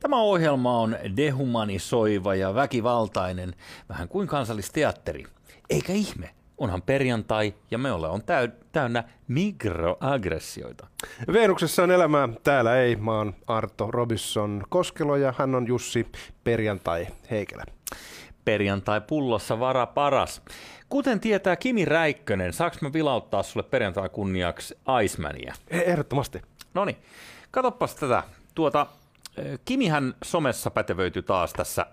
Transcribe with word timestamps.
Tämä 0.00 0.16
ohjelma 0.16 0.78
on 0.78 0.96
dehumanisoiva 1.16 2.34
ja 2.34 2.54
väkivaltainen, 2.54 3.54
vähän 3.88 4.08
kuin 4.08 4.28
kansallisteatteri. 4.28 5.24
Eikä 5.70 5.92
ihme, 5.92 6.30
onhan 6.58 6.82
perjantai 6.82 7.54
ja 7.70 7.78
me 7.78 7.92
ollaan 7.92 8.20
täy- 8.20 8.52
täynnä 8.72 9.04
mikroaggressioita. 9.28 10.86
Venuksessa 11.32 11.82
on 11.82 11.90
elämää, 11.90 12.28
täällä 12.44 12.76
ei. 12.76 12.96
Mä 12.96 13.12
oon 13.12 13.34
Arto 13.46 13.90
Robinson 13.90 14.62
Koskelo 14.68 15.16
ja 15.16 15.34
hän 15.38 15.54
on 15.54 15.66
Jussi 15.66 16.06
Perjantai 16.44 17.06
Heikelä. 17.30 17.64
Perjantai 18.44 19.00
pullossa 19.00 19.60
vara 19.60 19.86
paras. 19.86 20.42
Kuten 20.88 21.20
tietää 21.20 21.56
Kimi 21.56 21.84
Räikkönen, 21.84 22.52
saaks 22.52 22.80
mä 22.80 22.92
vilauttaa 22.92 23.42
sulle 23.42 23.66
perjantai 23.66 24.08
kunniaksi 24.08 24.78
Icemania? 25.04 25.54
Ehdottomasti. 25.68 26.42
No 26.74 26.84
niin, 26.84 26.96
katoppas 27.50 27.94
tätä. 27.94 28.22
Tuota, 28.54 28.86
Kimihän 29.64 30.14
somessa 30.24 30.70
pätevöityi 30.70 31.22
taas 31.22 31.52
tässä 31.52 31.86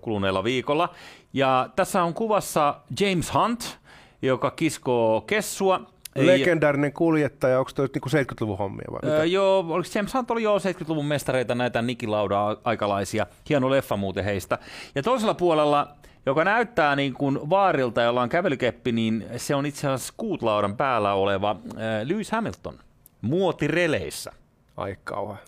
kuluneella 0.00 0.44
viikolla. 0.44 0.94
Ja 1.32 1.68
tässä 1.76 2.02
on 2.02 2.14
kuvassa 2.14 2.80
James 3.00 3.34
Hunt, 3.34 3.78
joka 4.22 4.50
kiskoo 4.50 5.20
kessua. 5.20 5.80
Legendaarinen 6.14 6.92
kuljettaja, 6.92 7.58
onko 7.58 7.70
toi 7.74 7.88
niinku 7.94 8.08
70-luvun 8.08 8.58
hommia 8.58 8.86
vai 8.90 9.00
mitä? 9.02 9.14
Öö, 9.16 9.24
joo, 9.24 9.66
oliko 9.68 9.88
James 9.94 10.14
Hunt 10.14 10.30
oli 10.30 10.42
jo 10.42 10.58
70-luvun 10.58 11.06
mestareita 11.06 11.54
näitä 11.54 11.82
nikilauda 11.82 12.56
aikalaisia. 12.64 13.26
Hieno 13.48 13.70
leffa 13.70 13.96
muuten 13.96 14.24
heistä. 14.24 14.58
Ja 14.94 15.02
toisella 15.02 15.34
puolella, 15.34 15.88
joka 16.26 16.44
näyttää 16.44 16.96
niin 16.96 17.14
kuin 17.14 17.50
vaarilta, 17.50 18.02
jolla 18.02 18.22
on 18.22 18.28
kävelykeppi, 18.28 18.92
niin 18.92 19.26
se 19.36 19.54
on 19.54 19.66
itse 19.66 19.88
asiassa 19.88 20.12
skuutlaudan 20.12 20.76
päällä 20.76 21.14
oleva 21.14 21.50
äh, 21.50 21.76
Lewis 22.04 22.30
Hamilton 22.30 22.78
muotireleissä. 23.20 24.32
Ai 24.78 24.96
kauhean. 25.04 25.38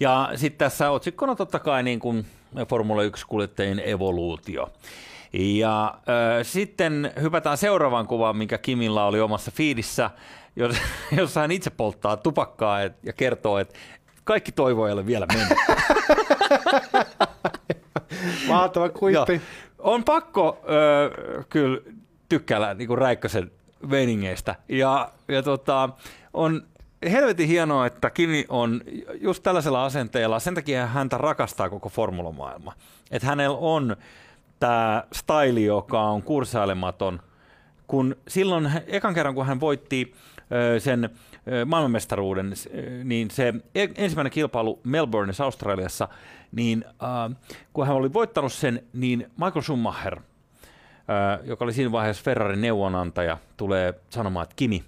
Ja 0.00 0.30
sitten 0.36 0.58
tässä 0.58 0.90
otsikkona 0.90 1.34
totta 1.34 1.58
kai 1.58 1.82
niin 1.82 1.98
kuin 1.98 2.26
Formula 2.68 3.02
1-kuljettajien 3.02 3.88
evoluutio. 3.88 4.72
Ja 5.32 5.94
äh, 5.94 6.02
sitten 6.42 7.12
hypätään 7.20 7.56
seuraavaan 7.56 8.06
kuvaan, 8.06 8.36
minkä 8.36 8.58
Kimilla 8.58 9.06
oli 9.06 9.20
omassa 9.20 9.50
fiidissä, 9.50 10.10
jossa 11.16 11.40
hän 11.40 11.50
itse 11.50 11.70
polttaa 11.70 12.16
tupakkaa 12.16 12.82
et, 12.82 12.92
ja 13.02 13.12
kertoo, 13.12 13.58
että 13.58 13.74
kaikki 14.24 14.52
toivo 14.52 14.86
ei 14.86 14.92
ole 14.92 15.06
vielä 15.06 15.26
mennyt. 15.34 15.58
Mahtava 18.48 18.88
kuitti. 18.88 19.42
On 19.78 20.04
pakko 20.04 20.60
äh, 20.62 20.66
kyllä 21.48 21.80
tykkäillä 22.28 22.74
niin 22.74 22.98
Räikkösen 22.98 23.50
veningeistä. 23.90 24.54
Ja, 24.68 25.10
ja 25.28 25.42
tota, 25.42 25.88
on 26.32 26.62
helvetin 27.10 27.48
hienoa, 27.48 27.86
että 27.86 28.10
Kimi 28.10 28.44
on 28.48 28.80
just 29.20 29.42
tällaisella 29.42 29.84
asenteella, 29.84 30.38
sen 30.38 30.54
takia 30.54 30.86
häntä 30.86 31.18
rakastaa 31.18 31.70
koko 31.70 31.88
formulamaailma. 31.88 32.72
Että 33.10 33.28
hänellä 33.28 33.56
on 33.56 33.96
tämä 34.60 35.04
style, 35.12 35.60
joka 35.60 36.00
on 36.00 36.22
kursailematon, 36.22 37.20
kun 37.86 38.16
silloin 38.28 38.70
ekan 38.86 39.14
kerran, 39.14 39.34
kun 39.34 39.46
hän 39.46 39.60
voitti 39.60 40.14
sen 40.78 41.10
maailmanmestaruuden, 41.66 42.52
niin 43.04 43.30
se 43.30 43.54
e-, 43.74 43.88
ensimmäinen 43.96 44.30
kilpailu 44.32 44.80
Melbourneissa 44.84 45.44
Australiassa, 45.44 46.08
niin 46.52 46.84
kun 47.72 47.86
hän 47.86 47.96
oli 47.96 48.12
voittanut 48.12 48.52
sen, 48.52 48.82
niin 48.92 49.30
Michael 49.36 49.62
Schumacher, 49.62 50.20
joka 51.44 51.64
oli 51.64 51.72
siinä 51.72 51.92
vaiheessa 51.92 52.22
Ferrarin 52.24 52.60
neuvonantaja, 52.60 53.38
tulee 53.56 53.94
sanomaan, 54.10 54.44
että 54.44 54.56
Kimi, 54.56 54.84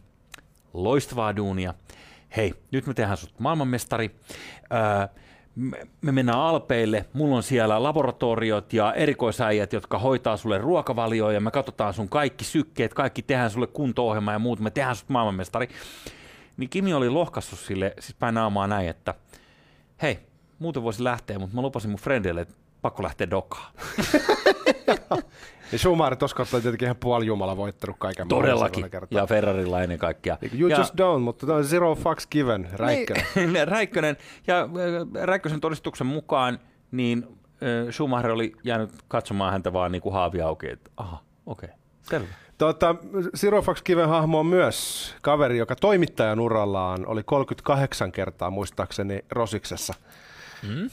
loistavaa 0.75 1.37
duunia, 1.37 1.75
hei, 2.37 2.55
nyt 2.71 2.87
me 2.87 2.95
tehdään 2.95 3.17
sut 3.17 3.41
maailmanmestari, 3.41 4.11
me 6.01 6.13
mennään 6.13 6.39
Alpeille, 6.39 7.05
mulla 7.13 7.37
on 7.37 7.43
siellä 7.43 7.83
laboratoriot 7.83 8.73
ja 8.73 8.93
erikoisäijät, 8.93 9.73
jotka 9.73 9.99
hoitaa 9.99 10.37
sulle 10.37 10.59
ruokavalioa 10.59 11.33
ja 11.33 11.41
me 11.41 11.51
katsotaan 11.51 11.95
sun 11.95 12.09
kaikki 12.09 12.45
sykkeet, 12.45 12.95
kaikki 12.95 13.23
tehdään 13.23 13.51
sulle 13.51 13.67
kunto 13.67 14.15
ja 14.33 14.39
muut, 14.39 14.61
me 14.61 14.71
tehdään 14.71 14.97
sut 14.97 15.09
maailmanmestari. 15.09 15.69
Niin 16.57 16.71
Kimi 16.71 16.95
oli 16.95 17.09
lohkassut 17.11 17.59
sille 17.59 17.95
siis 18.01 18.15
päin 18.15 18.35
naamaa 18.35 18.67
näin, 18.67 18.89
että 18.89 19.15
hei, 20.03 20.19
muuten 20.59 20.83
voisi 20.83 21.05
lähteä, 21.05 21.39
mutta 21.39 21.55
mä 21.55 21.63
lupasin 21.63 21.91
mun 21.91 22.01
friendille, 22.01 22.41
että 22.41 22.55
pakko 22.83 23.03
lähteä 23.03 23.31
dokaan. 23.31 23.73
Ja 25.73 25.79
Schumacher 25.79 26.17
tuossa 26.17 26.43
on 26.43 26.63
tietenkin 26.63 26.87
ihan 26.87 26.97
puoli 26.97 27.27
jumala 27.27 27.57
voittanut 27.57 27.97
kaiken 27.99 28.29
Todellakin, 28.29 28.87
ja 29.11 29.27
Ferrarilla 29.27 29.83
ennen 29.83 29.99
kaikkea. 29.99 30.39
You 30.59 30.69
ja, 30.69 30.79
just 30.79 30.95
don't, 30.95 31.19
mutta 31.19 31.55
on 31.55 31.65
zero 31.65 31.95
fucks 31.95 32.27
given, 32.27 32.69
Räikkönen. 32.73 33.27
Niin, 33.53 33.69
Räikkönen, 33.69 34.17
ja 34.47 34.61
äh, 34.61 35.25
Räikkösen 35.25 35.61
todistuksen 35.61 36.07
mukaan, 36.07 36.59
niin 36.91 37.27
äh, 37.29 37.91
Schumacher 37.91 38.31
oli 38.31 38.53
jäänyt 38.65 38.91
katsomaan 39.09 39.53
häntä 39.53 39.73
vaan 39.73 39.93
niin 39.93 40.03
kuin 40.03 40.13
haavi 40.13 40.41
auki, 40.41 40.71
että 40.71 40.91
aha, 40.97 41.23
okei, 41.47 41.67
okay, 41.67 41.79
selvä. 42.03 42.29
Tota, 42.59 42.95
Zero 43.37 43.63
Fox 43.63 43.83
Kiven 43.83 44.09
hahmo 44.09 44.41
on 44.41 44.47
myös 44.47 45.15
kaveri, 45.23 45.59
joka 45.59 45.77
toimittajan 45.77 46.41
urallaan 46.41 47.07
oli 47.07 47.23
38 47.23 48.13
kertaa 48.13 48.51
muistaakseni 48.51 49.25
Rosiksessa. 49.31 49.95
Mm. 50.69 50.91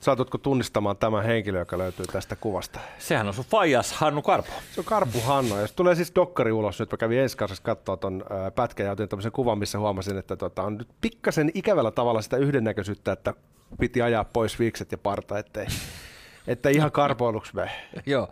Saatutko 0.00 0.38
tunnistamaan 0.38 0.96
tämän 0.96 1.24
henkilön, 1.24 1.58
joka 1.58 1.78
löytyy 1.78 2.06
tästä 2.06 2.36
kuvasta? 2.36 2.80
Sehän 2.98 3.28
on 3.28 3.34
sun 3.34 3.44
faijas 3.44 3.92
Hannu 3.92 4.22
Karpo. 4.22 4.52
Se 4.72 4.80
on 4.80 4.84
Karpu 4.84 5.20
Hanno. 5.20 5.60
Ja 5.60 5.66
tulee 5.76 5.94
siis 5.94 6.12
dokkari 6.14 6.52
ulos. 6.52 6.80
Nyt 6.80 6.90
mä 6.92 6.96
kävin 6.96 7.18
ensi 7.18 7.36
kanssa 7.36 7.62
katsoa 7.62 7.96
ton 7.96 8.24
pätkän 8.54 8.86
ja 8.86 8.92
otin 8.92 9.08
tämmöisen 9.08 9.32
kuvan, 9.32 9.58
missä 9.58 9.78
huomasin, 9.78 10.18
että 10.18 10.36
tota, 10.36 10.62
on 10.62 10.76
nyt 10.78 10.88
pikkasen 11.00 11.50
ikävällä 11.54 11.90
tavalla 11.90 12.22
sitä 12.22 12.36
yhdennäköisyyttä, 12.36 13.12
että 13.12 13.34
piti 13.80 14.02
ajaa 14.02 14.24
pois 14.24 14.58
viikset 14.58 14.92
ja 14.92 14.98
parta, 14.98 15.38
ettei, 15.38 15.66
että 16.46 16.68
ihan 16.68 16.92
karpoiluksi 16.92 17.54
me. 17.54 17.70
Joo. 18.06 18.28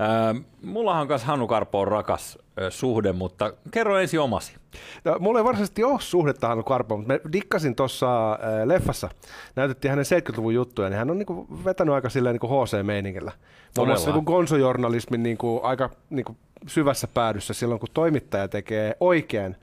Äh, 0.00 0.42
mullahan 0.62 1.08
kanssa 1.08 1.26
Hannu 1.26 1.46
Karpo 1.46 1.80
on 1.80 1.88
rakas 1.88 2.38
äh, 2.62 2.66
suhde, 2.70 3.12
mutta 3.12 3.52
kerro 3.70 3.98
ensin 3.98 4.20
omasi. 4.20 4.56
No, 5.04 5.16
mulla 5.18 5.38
ei 5.38 5.44
varsinaisesti 5.44 5.84
ole 5.84 6.00
suhdetta 6.00 6.48
Hannu 6.48 6.62
Karpoon, 6.62 7.00
mutta 7.00 7.12
mä 7.12 7.32
dikkasin 7.32 7.74
tuossa 7.74 8.32
äh, 8.32 8.38
leffassa. 8.64 9.08
Näytettiin 9.56 9.90
hänen 9.90 10.04
70-luvun 10.04 10.54
juttuja, 10.54 10.88
niin 10.88 10.98
hän 10.98 11.10
on 11.10 11.18
niinku 11.18 11.46
vetänyt 11.64 11.94
aika 11.94 12.08
silleen 12.08 12.34
niinku 12.34 12.48
HC-meiningillä. 12.48 13.32
Muun 13.76 13.88
muassa 13.88 14.10
niinku 14.10 14.32
konsojournalismin 14.32 15.22
niinku 15.22 15.60
aika 15.62 15.90
niinku 16.10 16.36
syvässä 16.66 17.08
päädyssä 17.14 17.54
silloin, 17.54 17.80
kun 17.80 17.88
toimittaja 17.94 18.48
tekee 18.48 18.96
oikean 19.00 19.56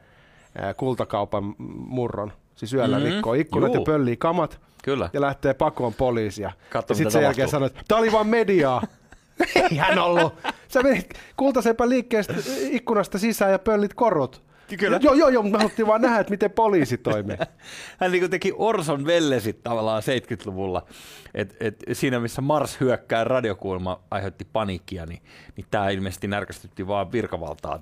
äh, 0.64 0.76
kultakaupan 0.78 1.56
murron. 1.88 2.32
Siis 2.56 2.74
yöllä 2.74 2.98
mm-hmm. 2.98 3.14
rikkoo 3.14 3.34
ikkunat 3.34 3.74
Juu. 3.74 3.82
ja 3.82 3.86
pöllii 3.86 4.18
kamat 4.18 4.60
Kyllä. 4.84 5.10
ja 5.14 5.22
lähtee 5.22 5.54
pakoon 5.54 5.94
poliisia. 5.94 6.52
Katso, 6.70 6.92
ja 6.92 6.96
sitten 6.96 7.12
sen 7.12 7.24
jälkeen 7.24 7.50
sanoo, 7.50 7.66
että 7.66 7.82
tämä 7.88 8.00
oli 8.00 8.12
vaan 8.12 8.28
mediaa. 8.28 8.82
Ei 9.72 9.78
hän 9.78 10.00
ollut. 10.00 10.34
Sä 10.68 10.84
menit 10.84 11.14
kultasepä 11.38 11.90
liikkeestä 11.90 12.34
ikkunasta 12.70 13.20
sisään 13.20 13.52
ja 13.52 13.60
pöllit 13.60 13.94
korot. 13.94 14.50
Kyllä. 14.78 15.00
Joo, 15.02 15.14
joo, 15.14 15.30
joo, 15.30 15.44
mutta 15.44 15.58
me 15.58 15.62
haluttiin 15.62 15.88
vaan 15.88 16.02
nähdä, 16.02 16.20
että 16.20 16.32
miten 16.32 16.52
poliisi 16.52 16.98
toimii. 16.98 17.38
Hän 18.00 18.12
niin 18.12 18.30
teki 18.30 18.54
Orson 18.58 19.06
Wellesit 19.06 19.64
tavallaan 19.64 20.04
70-luvulla. 20.04 20.86
Et, 21.34 21.56
et 21.60 21.84
siinä, 21.92 22.20
missä 22.20 22.42
Mars 22.42 22.80
hyökkää 22.80 23.24
radiokuulma 23.24 24.04
aiheutti 24.12 24.48
paniikkia, 24.54 25.06
niin, 25.06 25.22
niin 25.56 25.66
tämä 25.72 25.90
ilmeisesti 25.90 26.28
närkästytti 26.28 26.88
vaan 26.88 27.12
virkavaltaa. 27.12 27.80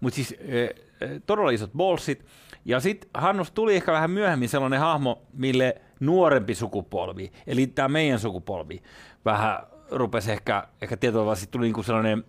Mutta 0.00 0.14
siis 0.14 0.34
e, 0.38 0.62
e, 0.64 0.72
todella 1.26 1.50
isot 1.50 1.72
bolsit. 1.72 2.24
Ja 2.68 2.80
sitten 2.80 3.10
Hannus 3.14 3.50
tuli 3.50 3.76
ehkä 3.76 3.92
vähän 3.92 4.10
myöhemmin 4.10 4.48
sellainen 4.48 4.80
hahmo, 4.80 5.22
mille 5.32 5.80
nuorempi 6.00 6.54
sukupolvi, 6.54 7.32
eli 7.46 7.66
tämä 7.66 7.88
meidän 7.88 8.18
sukupolvi, 8.18 8.82
vähän 9.24 9.58
rupesi 9.90 10.32
ehkä, 10.32 10.68
ehkä 10.82 10.96
tietyllä 10.96 11.24
tuli 11.50 11.64
niinku 11.64 11.82
sellainen, 11.82 12.24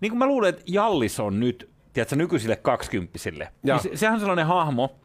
niin 0.00 0.10
kuin 0.10 0.18
mä 0.18 0.26
luulen, 0.26 0.48
että 0.48 0.62
Jallis 0.66 1.20
on 1.20 1.40
nyt, 1.40 1.70
tiedätkö, 1.92 2.16
nykyisille 2.16 2.56
kaksikymppisille. 2.56 3.52
Niin 3.62 3.80
se, 3.80 3.90
sehän 3.94 4.14
on 4.14 4.20
sellainen 4.20 4.46
hahmo, 4.46 4.96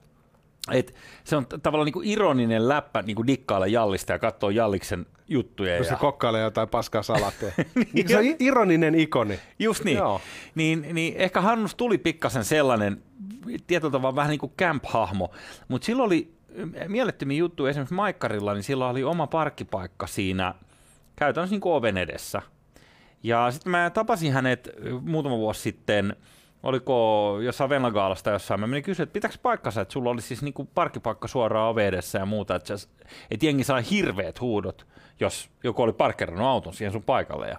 että 0.72 0.94
se 1.24 1.36
on 1.36 1.46
tavallaan 1.46 1.86
niin 1.86 1.94
kuin 1.94 2.08
ironinen 2.08 2.68
läppä 2.68 3.02
niin 3.02 3.16
kuin 3.16 3.28
dikkailla 3.28 3.68
Jallista 3.68 4.12
ja 4.12 4.20
katsoo 4.20 4.50
Jalliksen 4.50 5.06
juttuja. 5.28 5.84
Se 5.84 5.90
ja... 5.90 5.96
kokkailee 5.96 6.42
jotain 6.42 6.70
paskaa 6.70 7.04
salatteja. 7.04 7.52
niin, 7.94 8.08
se 8.08 8.18
on 8.18 8.24
ironinen 8.40 8.96
ikoni. 8.96 9.40
Just 9.60 9.84
niin. 9.84 9.98
Joo. 9.98 10.22
Niin, 10.56 10.88
niin 10.94 11.14
ehkä 11.18 11.42
Hannus 11.42 11.76
tuli 11.76 11.98
pikkasen 11.98 12.44
sellainen, 12.44 13.04
tietyllä 13.68 13.92
tavalla 13.92 14.16
vähän 14.16 14.30
niin 14.30 14.40
kuin 14.40 14.54
camp-hahmo, 14.62 15.32
mutta 15.68 15.86
silloin 15.86 16.08
oli 16.08 16.38
mielettömiä 16.88 17.38
juttuja 17.38 17.70
esimerkiksi 17.70 17.96
Maikkarilla, 17.96 18.54
niin 18.54 18.64
sillä 18.64 18.90
oli 18.90 19.04
oma 19.04 19.28
parkkipaikka 19.28 20.08
siinä– 20.08 20.54
käytännössä 21.18 21.56
niin 21.56 21.62
oven 21.66 21.98
edessä. 21.98 22.42
Ja 23.24 23.52
sitten 23.52 23.72
mä 23.72 23.90
tapasin 23.90 24.34
hänet 24.34 24.70
muutama 25.02 25.38
vuosi 25.38 25.62
sitten, 25.62 26.16
oliko 26.64 27.38
jossain 27.44 27.70
Venlagaalasta 27.70 28.30
jossain, 28.30 28.60
mä 28.60 28.68
menin 28.68 28.84
kysyä, 28.84 29.04
että 29.04 29.14
pitääkö 29.14 29.38
paikkansa, 29.42 29.82
että 29.82 29.92
sulla 29.92 30.10
oli 30.10 30.22
siis 30.22 30.42
niinku 30.42 30.66
parkkipaikka 30.66 31.28
suoraan 31.28 31.70
ove 31.70 31.88
edessä 31.88 32.20
ja 32.20 32.26
muuta, 32.26 32.56
että, 32.56 32.74
että 33.32 33.46
jengi 33.46 33.64
saa 33.64 33.82
hirveät 33.82 34.42
huudot, 34.42 34.88
jos 35.20 35.50
joku 35.64 35.82
oli 35.82 35.94
parkkerannut 35.94 36.48
auton 36.48 36.74
siihen 36.74 36.92
sun 36.92 37.04
paikalle. 37.04 37.48
Ja 37.48 37.58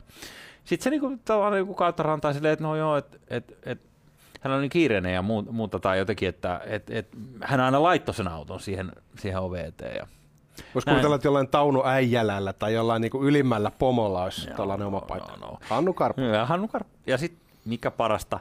sitten 0.64 0.84
se 0.84 0.90
niinku, 0.90 1.16
tavallaan 1.24 1.58
joku 1.58 1.74
kautta 1.74 2.02
rantaa 2.02 2.32
silleen, 2.32 2.52
että 2.52 2.64
no 2.64 2.76
joo, 2.76 2.96
että 2.96 3.18
et, 3.28 3.58
et, 3.66 3.80
hän 4.40 4.52
on 4.52 4.60
niin 4.60 4.70
kiireinen 4.70 5.14
ja 5.14 5.22
muuta 5.22 5.78
tai 5.78 5.98
jotenkin, 5.98 6.28
että 6.28 6.60
et, 6.66 6.90
et, 6.90 7.08
hän 7.40 7.60
aina 7.60 7.82
laittoi 7.82 8.14
sen 8.14 8.28
auton 8.28 8.60
siihen, 8.60 8.92
siihen 9.18 9.42
eteen. 9.66 9.96
Ja 9.96 10.06
Voisi 10.74 10.88
kuvitella, 10.88 11.14
että 11.14 11.28
jollain 11.28 11.48
Tauno 11.48 11.82
Äijälällä 11.86 12.52
tai 12.52 12.74
jollain 12.74 13.02
niin 13.02 13.22
ylimmällä 13.22 13.70
pomolla 13.78 14.24
olisi 14.24 14.50
tällainen 14.56 14.86
oma 14.86 15.00
paikka. 15.00 15.36
No, 15.36 15.46
no. 15.46 15.58
Hannu 15.68 15.92
Karpo. 15.92 16.20
Ja, 16.20 16.46
Hannu 16.46 16.68
Karpo. 16.68 16.90
Ja 17.06 17.18
sitten 17.18 17.40
mikä 17.64 17.90
parasta, 17.90 18.40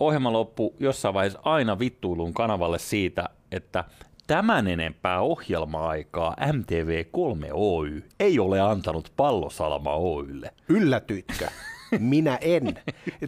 ohjelma 0.00 0.32
loppu 0.32 0.74
jossain 0.80 1.14
vaiheessa 1.14 1.40
aina 1.42 1.78
vittuiluun 1.78 2.34
kanavalle 2.34 2.78
siitä, 2.78 3.28
että 3.52 3.84
tämän 4.26 4.66
enempää 4.66 5.20
ohjelma-aikaa 5.20 6.36
MTV3 6.40 7.50
Oy 7.52 8.02
ei 8.20 8.38
ole 8.38 8.60
antanut 8.60 9.12
pallosalama 9.16 9.94
Oylle. 9.94 10.50
Yllätyitkö? 10.68 11.48
Minä 11.98 12.38
en. 12.40 12.78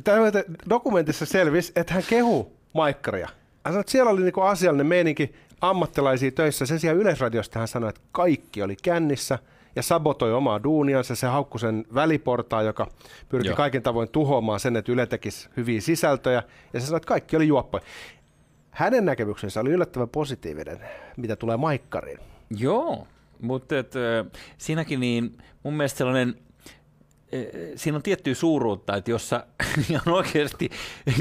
Tämä 0.05 0.27
dokumentissa 0.71 1.27
selvisi, 1.27 1.73
että 1.77 1.95
hän 1.95 2.03
kehu 2.09 2.53
Maikkaria. 2.75 3.29
Hän 3.65 3.73
sanoi, 3.73 3.81
että 3.81 3.93
siellä 3.93 4.11
oli 4.11 4.23
niinku 4.23 4.41
asiallinen 4.41 4.87
meininki, 4.87 5.35
ammattilaisia 5.61 6.31
töissä. 6.31 6.67
Sen 6.67 6.81
sijaan 6.81 6.99
Yleisradiosta 6.99 7.59
hän 7.59 7.69
sanoi, 7.69 7.89
että 7.89 8.01
kaikki 8.13 8.63
oli 8.63 8.77
kännissä 8.83 9.39
ja 9.77 9.83
sabotoi 9.83 10.33
omaa 10.33 10.63
duuniansa. 10.63 11.15
Se 11.15 11.27
haukkui 11.27 11.61
sen 11.61 11.85
väliportaa, 11.95 12.63
joka 12.63 12.87
pyrki 13.29 13.49
Joo. 13.49 13.57
kaiken 13.57 13.83
tavoin 13.83 14.09
tuhoamaan 14.09 14.61
sen, 14.61 14.77
että 14.77 14.93
Yle 14.93 15.07
tekisi 15.07 15.49
hyviä 15.57 15.81
sisältöjä. 15.81 16.43
Ja 16.73 16.81
se 16.81 16.87
sanoi, 16.87 16.97
että 16.97 17.09
kaikki 17.09 17.37
oli 17.37 17.49
juoppoja. 17.49 17.85
Hänen 18.71 19.05
näkemyksensä 19.05 19.61
oli 19.61 19.71
yllättävän 19.71 20.09
positiivinen, 20.09 20.79
mitä 21.17 21.37
tulee 21.37 21.57
Maikkariin. 21.57 22.19
Joo, 22.51 23.07
mutta 23.41 23.79
et, 23.79 23.93
siinäkin 24.59 25.01
niin 25.01 25.39
mun 25.63 25.75
mielestä 25.75 25.99
sellainen 25.99 26.35
siinä 27.77 27.97
on 27.97 28.03
tiettyä 28.03 28.35
suuruutta, 28.35 28.97
että 28.97 29.11
jos 29.11 29.29
sä 29.29 29.47
ihan 29.91 30.09
oikeasti 30.09 30.71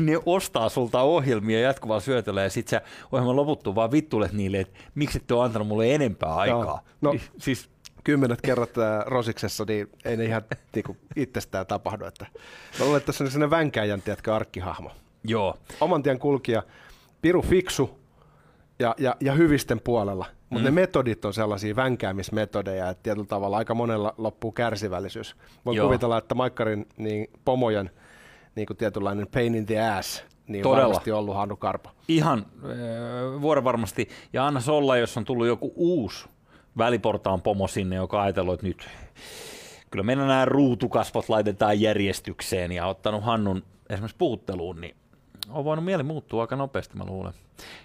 ne 0.02 0.14
ostaa 0.26 0.70
sulta 0.70 1.02
ohjelmia 1.02 1.60
jatkuvaa 1.60 2.00
syötöllä 2.00 2.44
ja 2.44 2.50
sit 2.50 2.68
sä 2.68 2.82
ohjelman 3.12 3.36
loputtuu 3.36 3.76
vaan 3.76 3.92
vittulet 3.92 4.32
niille, 4.32 4.60
että 4.60 4.80
miksi 4.96 5.18
et 5.18 5.32
ole 5.32 5.46
antanut 5.46 5.68
mulle 5.68 5.96
enempää 5.96 6.36
aikaa. 6.36 6.82
No, 7.02 7.14
no 7.14 7.20
siis 7.38 7.70
kymmenet 8.04 8.42
kerrat 8.42 8.72
Rosiksessa, 9.06 9.66
niin 9.68 9.90
ei 10.06 10.18
ne 10.18 10.26
ihan 10.26 10.42
niinku, 10.76 10.98
itsestään 11.16 11.68
tapahdu. 11.68 12.06
Että 12.06 12.26
mä 12.80 12.86
luulen, 12.86 12.98
että 12.98 13.06
tässä 13.06 13.24
on 13.24 13.32
sellainen 13.32 13.50
vänkäjän, 13.50 14.02
tiedätkö, 14.02 14.36
arkkihahmo. 14.36 14.92
Joo. 15.24 15.58
Oman 15.82 16.04
tien 16.04 16.20
kulkija, 16.20 16.64
piru 17.22 17.42
fiksu 17.42 18.00
ja, 18.80 18.96
ja, 18.98 19.16
ja 19.20 19.34
hyvisten 19.34 19.80
puolella. 19.80 20.26
Mutta 20.50 20.62
mm. 20.70 20.76
ne 20.76 20.82
metodit 20.82 21.26
on 21.26 21.34
sellaisia 21.34 21.76
vänkäämismetodeja, 21.76 22.90
että 22.90 23.04
tietyllä 23.04 23.28
tavalla 23.28 23.58
aika 23.58 23.76
monella 23.76 24.14
loppuu 24.18 24.52
kärsivällisyys. 24.52 25.36
Voin 25.66 25.78
Joo. 25.78 25.88
kuvitella, 25.88 26.18
että 26.18 26.36
Maikkarin 26.36 26.86
niin 26.98 27.28
pomojen 27.46 27.90
niin 28.56 28.66
kuin 28.66 28.78
tietynlainen 28.78 29.28
pain 29.34 29.56
in 29.56 29.66
the 29.66 29.82
ass, 29.82 30.24
niin 30.48 30.64
Todella. 30.64 30.88
varmasti 30.88 31.12
ollut 31.12 31.36
Hannu 31.36 31.56
Karpo. 31.56 31.90
Ihan 32.08 32.40
äh, 32.40 33.42
vuoro 33.42 33.64
varmasti. 33.64 34.10
Ja 34.34 34.48
anna 34.48 34.60
olla, 34.68 34.98
jos 34.98 35.18
on 35.18 35.26
tullut 35.26 35.48
joku 35.48 35.74
uusi 35.76 36.26
väliportaan 36.78 37.42
pomo 37.42 37.68
sinne, 37.68 37.96
joka 37.96 38.22
ajatellut, 38.22 38.54
että 38.54 38.68
nyt 38.68 38.88
kyllä 39.92 40.04
meidän 40.04 40.28
nämä 40.28 40.46
ruutukasvot 40.46 41.30
laitetaan 41.30 41.82
järjestykseen 41.82 42.72
ja 42.72 42.88
ottanut 42.88 43.24
Hannun 43.24 43.64
esimerkiksi 43.90 44.18
puutteluun, 44.18 44.82
niin 44.82 44.96
on 45.50 45.66
voinut 45.66 45.86
mieli 45.86 46.04
muuttua 46.04 46.42
aika 46.42 46.56
nopeasti, 46.56 46.98
mä 46.98 47.06
luulen. 47.06 47.34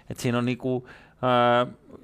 Et 0.09 0.19
siinä 0.19 0.37
on 0.37 0.45
niinku, 0.45 0.87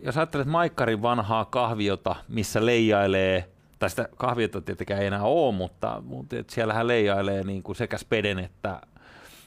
jos 0.04 0.18
ajattelet 0.18 0.48
Maikkarin 0.48 1.02
vanhaa 1.02 1.46
kahviota, 1.46 2.16
missä 2.28 2.66
leijailee, 2.66 3.50
tai 3.80 3.90
sitä 3.90 4.10
kahviota 4.18 4.62
tietenkään 4.62 5.02
ei 5.02 5.08
enää 5.08 5.24
ole, 5.24 5.56
mutta, 5.56 6.02
mutta 6.06 6.38
et 6.38 6.50
siellähän 6.50 6.88
leijailee 6.88 7.44
niinku 7.44 7.74
sekä 7.74 7.98
Speden 7.98 8.40
että 8.40 8.82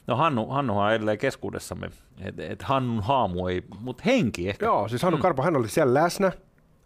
No 0.07 0.15
Hannu, 0.15 0.47
Hannuhan 0.47 0.85
on 0.85 0.93
edelleen 0.93 1.17
keskuudessamme, 1.17 1.89
että 2.21 2.43
et 2.45 2.61
Hannun 2.61 3.03
haamu 3.03 3.47
ei, 3.47 3.63
mutta 3.79 4.03
henki 4.05 4.49
ehkä. 4.49 4.65
Joo, 4.65 4.87
siis 4.87 5.03
Hannu 5.03 5.17
mm. 5.17 5.21
Karpo, 5.21 5.43
hän 5.43 5.55
oli 5.55 5.69
siellä 5.69 6.03
läsnä 6.03 6.31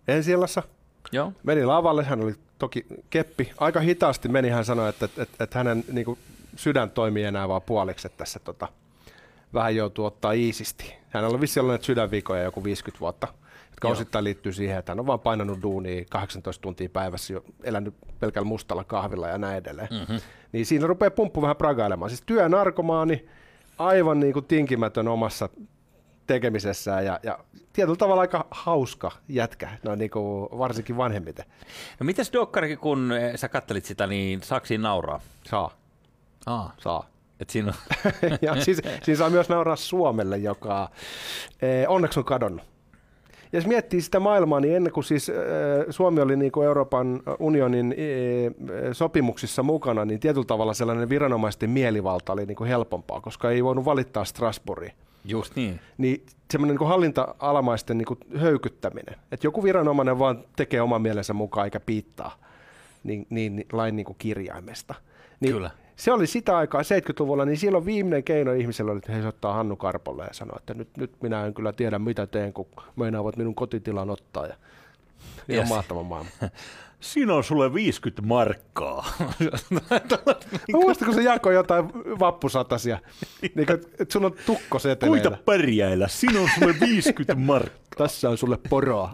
ensi 0.07 0.31
Joo. 1.11 1.33
Meni 1.43 1.65
lavalle, 1.65 2.03
hän 2.03 2.21
oli 2.21 2.35
toki 2.59 2.85
keppi. 3.09 3.51
Aika 3.57 3.79
hitaasti 3.79 4.29
meni, 4.29 4.49
hän 4.49 4.65
sanoi, 4.65 4.89
että, 4.89 5.05
että, 5.05 5.21
että, 5.21 5.43
että 5.43 5.59
hänen 5.59 5.83
niin 5.91 6.05
kuin, 6.05 6.19
sydän 6.55 6.91
toimii 6.91 7.23
enää 7.23 7.47
vaan 7.47 7.61
puoliksi 7.61 8.09
tässä 8.09 8.39
tota, 8.39 8.67
vähän 9.53 9.75
joutuu 9.75 10.05
ottaa 10.05 10.31
iisisti. 10.31 10.95
Hän 11.09 11.25
on 11.25 11.41
vissi 11.41 11.59
ollut 11.59 11.83
sydänvikoja 11.83 12.43
joku 12.43 12.63
50 12.63 12.99
vuotta, 12.99 13.27
jotka 13.69 13.87
Joo. 13.87 13.91
osittain 13.91 14.23
liittyy 14.23 14.53
siihen, 14.53 14.77
että 14.77 14.91
hän 14.91 14.99
on 14.99 15.07
vaan 15.07 15.19
painanut 15.19 15.61
duunia 15.61 16.05
18 16.09 16.61
tuntia 16.61 16.89
päivässä, 16.89 17.33
jo 17.33 17.43
elänyt 17.63 17.93
pelkällä 18.19 18.47
mustalla 18.47 18.83
kahvilla 18.83 19.27
ja 19.27 19.37
näin 19.37 19.57
edelleen. 19.57 19.87
Mm-hmm. 19.91 20.19
Niin 20.51 20.65
siinä 20.65 20.87
rupeaa 20.87 21.11
pumppu 21.11 21.41
vähän 21.41 21.55
pragailemaan. 21.55 22.09
Siis 22.09 22.23
työnarkomaani, 22.25 23.25
aivan 23.77 24.19
niin 24.19 24.33
kuin 24.33 24.45
tinkimätön 24.45 25.07
omassa 25.07 25.49
tekemisessään 26.27 27.05
ja, 27.05 27.19
ja 27.23 27.39
tietyllä 27.73 27.97
tavalla 27.97 28.21
aika 28.21 28.47
hauska 28.51 29.11
jätkä, 29.27 29.69
no 29.83 29.95
niin 29.95 30.11
kuin 30.11 30.49
varsinkin 30.57 30.97
vanhemmiten. 30.97 31.45
No 31.99 32.03
mitäs 32.03 32.33
Dokkari, 32.33 32.77
kun 32.77 33.13
sä 33.35 33.49
kattelit 33.49 33.85
sitä, 33.85 34.07
niin 34.07 34.43
saako 34.43 34.65
nauraa? 34.77 35.19
Saa. 35.43 35.71
Aa. 36.45 36.73
Saa. 36.77 37.09
Et 37.39 37.49
siinä, 37.49 37.73
on... 37.73 38.11
ja 38.41 38.61
siis, 38.61 38.81
siinä 39.03 39.17
saa 39.17 39.29
myös 39.29 39.49
nauraa 39.49 39.75
Suomelle, 39.75 40.37
joka 40.37 40.89
eh, 41.61 41.85
onneksi 41.87 42.19
on 42.19 42.25
kadonnut. 42.25 42.65
Ja 43.51 43.57
jos 43.57 43.67
miettii 43.67 44.01
sitä 44.01 44.19
maailmaa, 44.19 44.59
niin 44.59 44.75
ennen 44.75 44.93
kuin 44.93 45.03
siis 45.03 45.29
eh, 45.29 45.35
Suomi 45.89 46.21
oli 46.21 46.35
niin 46.35 46.51
kuin 46.51 46.65
Euroopan 46.65 47.21
unionin 47.39 47.95
eh, 47.97 48.51
sopimuksissa 48.91 49.63
mukana, 49.63 50.05
niin 50.05 50.19
tietyllä 50.19 50.45
tavalla 50.45 50.73
sellainen 50.73 51.09
viranomaisten 51.09 51.69
mielivalta 51.69 52.33
oli 52.33 52.45
niin 52.45 52.55
kuin 52.55 52.67
helpompaa, 52.67 53.21
koska 53.21 53.51
ei 53.51 53.63
voinut 53.63 53.85
valittaa 53.85 54.25
Strasbourgiin. 54.25 54.93
Just 55.25 55.55
niin. 55.55 55.79
Niin 55.97 56.25
semmoinen 56.51 56.77
niin 56.77 56.87
hallinta-alamaisten 56.87 57.97
niin 57.97 58.05
kuin 58.05 58.19
höykyttäminen, 58.37 59.15
että 59.31 59.47
joku 59.47 59.63
viranomainen 59.63 60.19
vaan 60.19 60.43
tekee 60.55 60.81
oman 60.81 61.01
mielensä 61.01 61.33
mukaan 61.33 61.65
eikä 61.65 61.79
piittaa 61.79 62.35
niin, 63.03 63.27
niin, 63.29 63.65
lain 63.71 63.95
niin 63.95 64.05
kuin 64.05 64.15
kirjaimesta. 64.19 64.95
Niin 65.39 65.53
Kyllä 65.53 65.71
se 65.97 66.11
oli 66.11 66.27
sitä 66.27 66.57
aikaa 66.57 66.81
70-luvulla, 66.81 67.45
niin 67.45 67.57
silloin 67.57 67.85
viimeinen 67.85 68.23
keino 68.23 68.53
ihmisellä 68.53 68.91
oli, 68.91 68.97
että 68.97 69.11
he 69.11 69.27
ottaa 69.27 69.53
Hannu 69.53 69.75
Karpolle 69.75 70.23
ja 70.23 70.33
sanoi, 70.33 70.57
että 70.57 70.73
nyt, 70.73 70.97
nyt 70.97 71.11
minä 71.21 71.45
en 71.45 71.53
kyllä 71.53 71.73
tiedä 71.73 71.99
mitä 71.99 72.27
teen, 72.27 72.53
kun 72.53 72.67
meinaavat 72.95 73.37
minun 73.37 73.55
kotitilan 73.55 74.09
ottaa. 74.09 74.47
Ja, 74.47 74.55
ihan 75.49 75.59
yes. 75.59 75.69
mahtava 75.69 76.03
maailma. 76.03 76.29
Siinä 76.99 77.33
on 77.33 77.43
sulle 77.43 77.73
50 77.73 78.21
markkaa. 78.21 79.13
Muistatko 80.73 81.13
se 81.13 81.21
jakoi 81.21 81.53
jotain 81.53 81.85
vappusatasia? 82.19 82.99
Niin, 83.41 83.71
että 83.71 84.05
sulla 84.13 84.27
on 84.27 84.35
tukko 84.45 84.79
seteleillä. 84.79 85.29
Kuita 85.29 85.43
pärjäillä, 85.45 86.07
siinä 86.07 86.39
on 86.39 86.49
sulle 86.59 86.75
50 86.79 87.35
markkaa. 87.53 87.77
Tässä 87.97 88.29
on 88.29 88.37
sulle 88.37 88.57
poroa. 88.69 89.13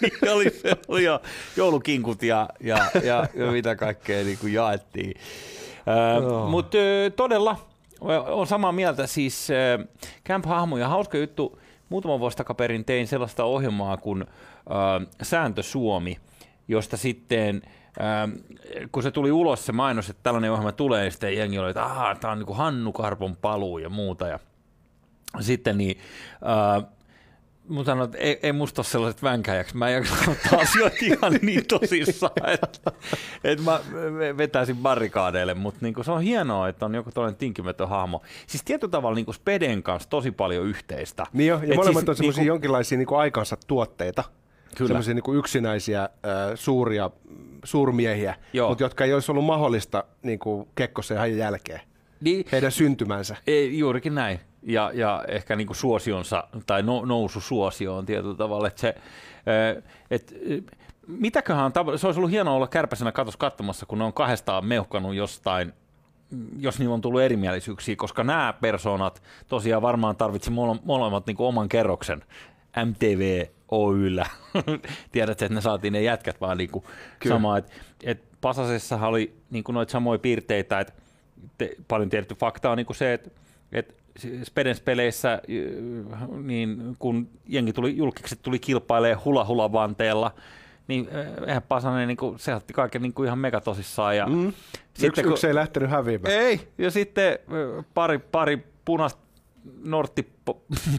Niin 0.00 0.32
oli, 0.32 0.50
se 0.50 0.76
oli 0.88 1.04
jo 1.04 1.22
joulukinkut 1.56 2.22
ja, 2.22 2.48
ja, 2.60 2.76
ja, 3.04 3.26
ja 3.34 3.52
mitä 3.52 3.76
kaikkea 3.76 4.24
niin 4.24 4.38
kuin 4.38 4.52
jaettiin. 4.52 5.14
Mutta 6.48 6.78
todella 7.16 7.56
on 8.26 8.46
samaa 8.46 8.72
mieltä. 8.72 9.06
Siis 9.06 9.48
Camp 10.28 10.44
Hahmo 10.44 10.76
ja 10.76 10.88
hauska 10.88 11.18
juttu. 11.18 11.58
Muutama 11.88 12.20
vuosi 12.20 12.36
takaperin 12.36 12.84
tein 12.84 13.06
sellaista 13.06 13.44
ohjelmaa 13.44 13.96
kuin 13.96 14.22
äh, 14.22 15.08
Sääntö 15.22 15.62
Suomi, 15.62 16.18
josta 16.68 16.96
sitten 16.96 17.62
kun 18.92 19.02
se 19.02 19.10
tuli 19.10 19.32
ulos 19.32 19.66
se 19.66 19.72
mainos, 19.72 20.10
että 20.10 20.22
tällainen 20.22 20.52
ohjelma 20.52 20.72
tulee, 20.72 21.02
niin 21.02 21.12
sitten 21.12 21.36
jengi 21.36 21.58
oli, 21.58 21.70
että 21.70 22.16
tämä 22.20 22.32
on 22.32 22.38
niin 22.38 22.46
kuin 22.46 22.56
Hannu 22.56 22.92
Karpon 22.92 23.36
paluu 23.36 23.78
ja 23.78 23.88
muuta. 23.88 24.28
Ja 24.28 24.38
sitten 25.40 25.78
niin, 25.78 25.98
äh, 26.34 26.88
Mun 27.68 27.84
sanoo, 27.84 28.04
että 28.04 28.18
ei, 28.18 28.38
ei 28.42 28.52
musta 28.52 28.80
ole 28.80 28.86
sellaiset 28.86 29.22
vänkäjäksi. 29.22 29.76
Mä 29.76 29.88
en 29.88 29.94
jaksa 29.94 30.14
ottaa 30.30 30.60
asioita 30.60 30.96
ihan 31.02 31.38
niin 31.42 31.66
tosissaan, 31.66 32.32
että, 32.62 32.92
että 33.44 33.64
mä 33.64 33.80
vetäisin 34.36 34.76
barrikaadeille, 34.76 35.54
mutta 35.54 35.80
niin 35.82 35.94
se 36.04 36.12
on 36.12 36.22
hienoa, 36.22 36.68
että 36.68 36.86
on 36.86 36.94
joku 36.94 37.10
tällainen 37.10 37.38
tinkimätön 37.38 37.88
hahmo. 37.88 38.22
Siis 38.46 38.64
tietyllä 38.64 38.90
tavalla 38.90 39.14
niin 39.14 39.34
Speden 39.34 39.82
kanssa 39.82 40.08
tosi 40.08 40.30
paljon 40.30 40.66
yhteistä. 40.66 41.26
Niin 41.32 41.48
jo, 41.48 41.56
ja 41.56 41.62
Et 41.62 41.76
molemmat 41.76 42.00
siis, 42.00 42.08
on 42.08 42.16
semmoisia 42.16 42.40
niin 42.40 42.48
jonkinlaisia 42.48 42.98
niin 42.98 43.08
aikansa 43.16 43.56
tuotteita. 43.66 44.24
Kyllä. 44.76 44.88
Semmoisia 44.88 45.14
niin 45.14 45.38
yksinäisiä, 45.38 46.02
äh, 46.02 46.08
suuria 46.54 47.10
suurmiehiä, 47.64 48.34
mutta 48.68 48.84
jotka 48.84 49.04
ei 49.04 49.14
olisi 49.14 49.32
ollut 49.32 49.44
mahdollista 49.44 50.04
niin 50.22 50.38
kuin 50.38 50.68
Kekkosen 50.74 51.38
jälkeen. 51.38 51.80
Niin, 52.20 52.44
heidän 52.52 52.72
syntymänsä. 52.72 53.36
Ei, 53.46 53.78
juurikin 53.78 54.14
näin 54.14 54.40
ja, 54.62 54.90
ja 54.94 55.24
ehkä 55.28 55.56
niin 55.56 55.66
kuin 55.66 55.76
suosionsa 55.76 56.44
tai 56.66 56.82
no, 56.82 57.04
nousu 57.04 57.40
suosioon 57.40 58.06
tietyllä 58.06 58.36
tavalla. 58.36 58.68
Että 58.68 58.80
se, 58.80 58.94
et, 60.10 60.34
mitäköhän 61.06 61.64
on, 61.64 61.98
se 61.98 62.06
olisi 62.06 62.20
ollut 62.20 62.30
hienoa 62.30 62.54
olla 62.54 62.68
kärpäsenä 62.68 63.12
katos 63.12 63.36
katsomassa, 63.36 63.86
kun 63.86 63.98
ne 63.98 64.04
on 64.04 64.12
kahdestaan 64.12 64.66
meuhkanut 64.66 65.14
jostain 65.14 65.72
jos 66.58 66.78
niillä 66.78 66.94
on 66.94 67.00
tullut 67.00 67.20
erimielisyyksiä, 67.20 67.96
koska 67.96 68.24
nämä 68.24 68.54
persoonat 68.60 69.22
tosiaan 69.48 69.82
varmaan 69.82 70.16
tarvitsi 70.16 70.50
molemmat 70.84 71.26
niin 71.26 71.36
oman 71.38 71.68
kerroksen 71.68 72.22
MTV 72.86 73.46
Oyllä. 73.68 74.26
Tiedät, 75.12 75.42
että 75.42 75.54
ne 75.54 75.60
saatiin 75.60 75.92
ne 75.92 76.02
jätkät 76.02 76.40
vaan 76.40 76.58
niin 76.58 76.70
kuin 76.70 76.84
samaa. 77.28 77.58
Et, 77.58 77.72
et 78.02 78.24
Pasasessa 78.40 79.06
oli 79.06 79.36
niin 79.50 79.64
kuin 79.64 79.74
noita 79.74 79.92
samoja 79.92 80.18
piirteitä, 80.18 80.80
että 80.80 80.92
te, 81.58 81.76
paljon 81.88 82.08
tiedetty 82.08 82.34
fakta 82.34 82.70
on 82.70 82.76
niin 82.76 82.86
kuin 82.86 82.96
se, 82.96 83.12
että, 83.12 83.30
että 83.72 83.94
Spedens 84.44 84.80
peleissä, 84.80 85.42
niin 86.42 86.96
kun 86.98 87.28
jengi 87.46 87.72
tuli, 87.72 87.96
julkikset 87.96 88.42
tuli 88.42 88.58
kilpailemaan 88.58 89.24
hula 89.24 89.44
hula 89.44 89.72
vanteella, 89.72 90.34
niin 90.88 91.08
eihän 91.46 91.62
Pasanen, 91.62 92.08
niin 92.08 92.16
kuin, 92.16 92.38
se 92.38 92.54
otti 92.54 92.72
kaiken 92.72 93.02
niin 93.02 93.12
kuin 93.12 93.26
ihan 93.26 93.38
megatosissaan. 93.38 94.16
Ja 94.16 94.26
mm. 94.26 94.52
sitten, 94.94 95.08
yksi, 95.08 95.22
kun, 95.22 95.32
yksi 95.32 95.46
ei 95.46 95.54
lähtenyt 95.54 95.90
häviämään. 95.90 96.34
Ei, 96.34 96.68
ja 96.78 96.90
sitten 96.90 97.38
pari, 97.94 98.18
pari 98.18 98.66
punaista 98.84 99.20
Nortti 99.84 100.32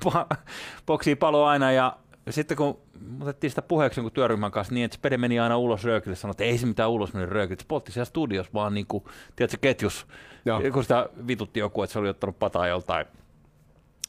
boksiin 0.86 1.18
palo 1.18 1.46
aina 1.46 1.72
ja 1.72 1.98
sitten 2.30 2.58
kun 2.58 2.82
otettiin 3.22 3.52
sitä 3.52 3.62
puheeksi 3.62 4.02
kun 4.02 4.12
työryhmän 4.12 4.52
kanssa 4.52 4.74
niin, 4.74 4.86
että 4.86 4.96
Spede 4.96 5.18
meni 5.18 5.40
aina 5.40 5.58
ulos 5.58 5.84
röökille, 5.84 6.16
sanoi, 6.16 6.32
että 6.32 6.44
ei 6.44 6.58
se 6.58 6.66
mitään 6.66 6.90
ulos 6.90 7.14
meni 7.14 7.26
röökille, 7.26 7.60
se 7.60 7.66
poltti 7.68 7.92
siellä 7.92 8.06
studios 8.06 8.54
vaan 8.54 8.74
niin 8.74 8.88
kuin, 8.88 9.04
tiedätkö, 9.36 9.58
ketjus, 9.62 10.08
Joo. 10.46 10.62
kun 10.74 10.84
sitä 10.84 11.10
vitutti 11.28 11.60
joku, 11.60 11.84
että 11.84 11.94
se 11.94 12.00
oli 12.00 12.10
ottanut 12.10 12.40
pataa 12.40 12.68
joltain 12.68 13.06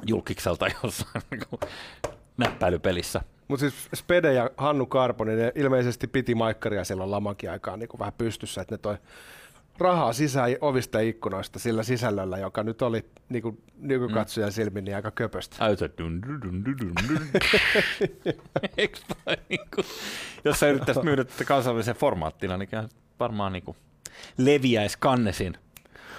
julkikselta 0.06 0.66
jossain 0.83 1.23
niin 1.30 1.71
näppäilypelissä. 2.37 3.21
Mutta 3.49 3.61
siis 3.61 3.88
Spede 3.94 4.33
ja 4.33 4.50
Hannu 4.56 4.87
Karponen 4.87 5.38
ne 5.38 5.52
ilmeisesti 5.54 6.06
piti 6.06 6.35
maikkaria 6.35 6.85
silloin 6.85 7.11
lamakin 7.11 7.50
aikaa 7.50 7.76
niin 7.76 7.88
kuin 7.88 7.99
vähän 7.99 8.14
pystyssä, 8.18 8.61
että 8.61 8.75
ne 8.75 8.78
toi 8.78 8.97
rahaa 9.78 10.12
sisään 10.12 10.50
ovista 10.61 11.02
ja 11.02 11.09
ikkunoista 11.09 11.59
sillä 11.59 11.83
sisällöllä, 11.83 12.38
joka 12.38 12.62
nyt 12.62 12.83
oli 12.83 13.04
niin 13.28 13.43
kuin, 13.43 13.62
nykykatsojan 13.76 14.50
mm. 14.50 14.52
silmin 14.52 14.85
niin 14.85 14.97
aika 14.97 15.11
köpöstä. 15.11 15.57
dun, 15.99 16.23
dun, 16.23 16.43
dun, 16.43 16.64
dun, 16.64 16.75
dun. 16.78 16.93
niin 19.49 19.61
kuin, 19.75 19.85
jos 20.45 20.61
sä 20.61 20.69
yrittäisi 20.69 21.02
myydä 21.02 21.25
tätä 21.25 21.45
kansallisen 21.45 21.97
formaattina, 21.97 22.57
niin 22.57 22.69
varmaan 23.21 23.52
niin 23.52 23.62
kuin 23.62 23.76
leviäisi 24.38 24.97
kannesin. 25.00 25.57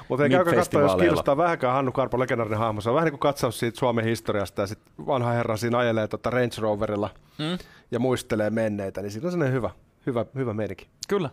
Mutta 0.10 0.24
ei 0.24 0.30
käykö 0.30 0.56
katsoa, 0.56 0.82
jos 0.82 0.96
kiinnostaa 0.96 1.38
vähänkään 1.38 1.74
Hannu 1.74 1.92
Karpo, 1.92 2.20
legendaarinen 2.20 2.60
hahmo. 2.60 2.82
Se 2.82 2.90
on 2.90 2.96
vähän 2.96 3.06
niin 3.06 3.12
kuin 3.12 3.20
katsaus 3.20 3.60
siitä 3.60 3.80
Suomen 3.80 4.06
historiasta 4.06 4.62
ja 4.62 4.68
sitten 4.68 5.06
vanha 5.06 5.32
herra 5.32 5.58
siinä 5.58 5.78
ajelee 5.78 6.08
tota 6.08 6.30
Range 6.30 6.56
Roverilla 6.58 7.10
mm. 7.38 7.58
ja 7.92 8.00
muistelee 8.00 8.50
menneitä, 8.50 9.02
niin 9.02 9.12
siinä 9.12 9.28
on 9.28 9.32
sellainen 9.32 9.56
hyvä, 9.56 9.70
hyvä, 10.06 10.26
hyvä 10.36 10.54
meininki. 10.54 10.88
Kyllä. 11.08 11.30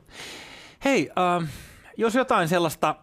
Hei, 0.85 1.11
uh, 1.39 1.49
jos 1.97 2.15
jotain 2.15 2.49
sellaista 2.49 2.95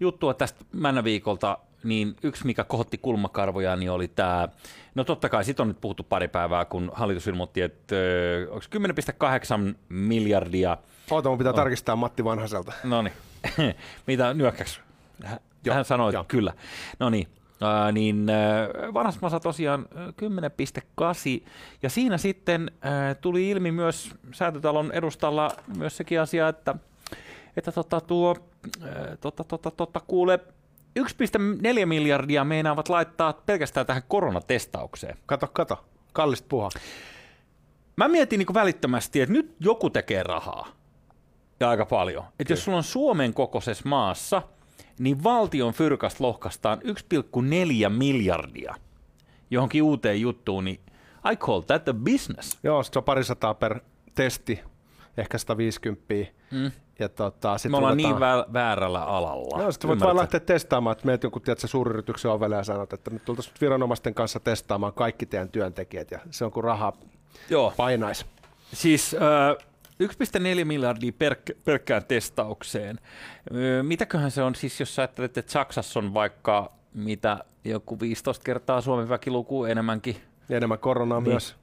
juttua 0.00 0.34
tästä 0.34 0.64
männäviikolta, 0.72 1.58
niin 1.84 2.16
yksi, 2.22 2.46
mikä 2.46 2.64
kohotti 2.64 2.98
kulmakarvoja, 2.98 3.76
niin 3.76 3.90
oli 3.90 4.08
tämä, 4.08 4.48
no 4.94 5.04
totta 5.04 5.28
kai, 5.28 5.44
siitä 5.44 5.62
on 5.62 5.68
nyt 5.68 5.80
puhuttu 5.80 6.02
pari 6.02 6.28
päivää, 6.28 6.64
kun 6.64 6.90
hallitus 6.94 7.26
ilmoitti, 7.26 7.60
että 7.60 7.96
onko 8.50 8.64
10,8 9.70 9.74
miljardia. 9.88 10.76
Oota, 11.10 11.28
mun 11.28 11.38
pitää 11.38 11.50
on. 11.50 11.56
tarkistaa 11.56 11.96
Matti 11.96 12.24
Vanhaselta. 12.24 12.72
No 12.84 13.02
niin, 13.02 13.14
mitä 14.06 14.34
nyökkäks? 14.34 14.80
Hän 15.24 15.38
jo, 15.64 15.84
sanoi, 15.84 16.14
että 16.14 16.24
kyllä. 16.28 16.52
No 16.98 17.10
niin, 17.10 17.28
Äh, 17.64 17.92
niin 17.92 18.26
äh, 18.30 19.40
tosiaan 19.42 19.86
10,8 21.40 21.48
ja 21.82 21.90
siinä 21.90 22.18
sitten 22.18 22.70
äh, 22.86 23.16
tuli 23.20 23.50
ilmi 23.50 23.72
myös 23.72 24.14
säätötalon 24.32 24.92
edustalla 24.92 25.50
myös 25.76 25.96
sekin 25.96 26.20
asia, 26.20 26.48
että 26.48 26.74
että 27.56 27.72
tota, 27.72 28.00
tuo, 28.00 28.36
tota, 29.20 29.44
tota, 29.44 29.70
tota, 29.70 30.00
kuule, 30.00 30.40
1,4 31.00 31.86
miljardia 31.86 32.44
meinaavat 32.44 32.88
laittaa 32.88 33.32
pelkästään 33.32 33.86
tähän 33.86 34.02
koronatestaukseen. 34.08 35.16
Kato, 35.26 35.46
kato. 35.52 35.84
Kallista 36.12 36.46
puha. 36.48 36.68
Mä 37.96 38.08
mietin 38.08 38.38
niin 38.38 38.54
välittömästi, 38.54 39.20
että 39.20 39.32
nyt 39.32 39.56
joku 39.60 39.90
tekee 39.90 40.22
rahaa. 40.22 40.68
Ja 41.60 41.70
aika 41.70 41.86
paljon. 41.86 42.24
Että 42.38 42.52
jos 42.52 42.64
sulla 42.64 42.78
on 42.78 42.84
Suomen 42.84 43.34
kokoisessa 43.34 43.88
maassa, 43.88 44.42
niin 44.98 45.24
valtion 45.24 45.72
fyrkasta 45.72 46.24
lohkastaan 46.24 46.78
1,4 46.78 47.88
miljardia 47.88 48.74
johonkin 49.50 49.82
uuteen 49.82 50.20
juttuun, 50.20 50.64
niin 50.64 50.80
I 51.32 51.36
call 51.36 51.60
that 51.60 51.88
a 51.88 51.94
business. 51.94 52.58
Joo, 52.62 52.82
se 52.82 52.98
on 52.98 53.04
parisataa 53.04 53.54
per 53.54 53.80
testi, 54.14 54.60
ehkä 55.16 55.38
150. 55.38 56.14
Mm. 56.50 56.70
Ja 56.98 57.08
tota, 57.08 57.58
sit 57.58 57.70
Me 57.70 57.76
ollaan 57.76 57.92
ruvetaan... 57.92 58.20
niin 58.20 58.44
vä- 58.48 58.52
väärällä 58.52 59.04
alalla. 59.04 59.62
Joo, 59.62 59.72
sitten 59.72 59.88
voit 59.88 60.00
vaan 60.00 60.16
lähteä 60.16 60.40
testaamaan, 60.40 60.92
että 60.92 61.06
meet 61.06 61.22
jonkun 61.22 61.42
tiedät, 61.42 61.60
suuryrityksen 61.64 62.30
ovelle 62.30 62.56
ja 62.56 62.64
sanot, 62.64 62.92
että 62.92 63.10
nyt 63.10 63.24
tultaisiin 63.24 63.54
viranomaisten 63.60 64.14
kanssa 64.14 64.40
testaamaan 64.40 64.92
kaikki 64.92 65.26
teidän 65.26 65.48
työntekijät 65.48 66.10
ja 66.10 66.18
se 66.30 66.44
on 66.44 66.50
kuin 66.50 66.64
raha 66.64 66.92
Joo. 67.50 67.72
painaisi. 67.76 68.26
Siis 68.72 69.14
äh, 69.14 69.66
1,4 70.02 70.64
miljardia 70.64 71.12
per, 71.18 71.36
pelkkään 71.64 72.04
testaukseen. 72.04 73.00
Mitäköhän 73.82 74.30
se 74.30 74.42
on 74.42 74.54
siis, 74.54 74.80
jos 74.80 74.94
sä 74.94 75.02
ajattelet, 75.02 75.38
että 75.38 75.52
Saksassa 75.52 76.00
on 76.00 76.14
vaikka 76.14 76.72
mitä 76.94 77.38
joku 77.64 78.00
15 78.00 78.44
kertaa 78.44 78.80
Suomen 78.80 79.08
väkiluku 79.08 79.64
enemmänkin. 79.64 80.16
Enemmän 80.50 80.78
koronaa 80.78 81.20
niin, 81.20 81.30
myös. 81.30 81.56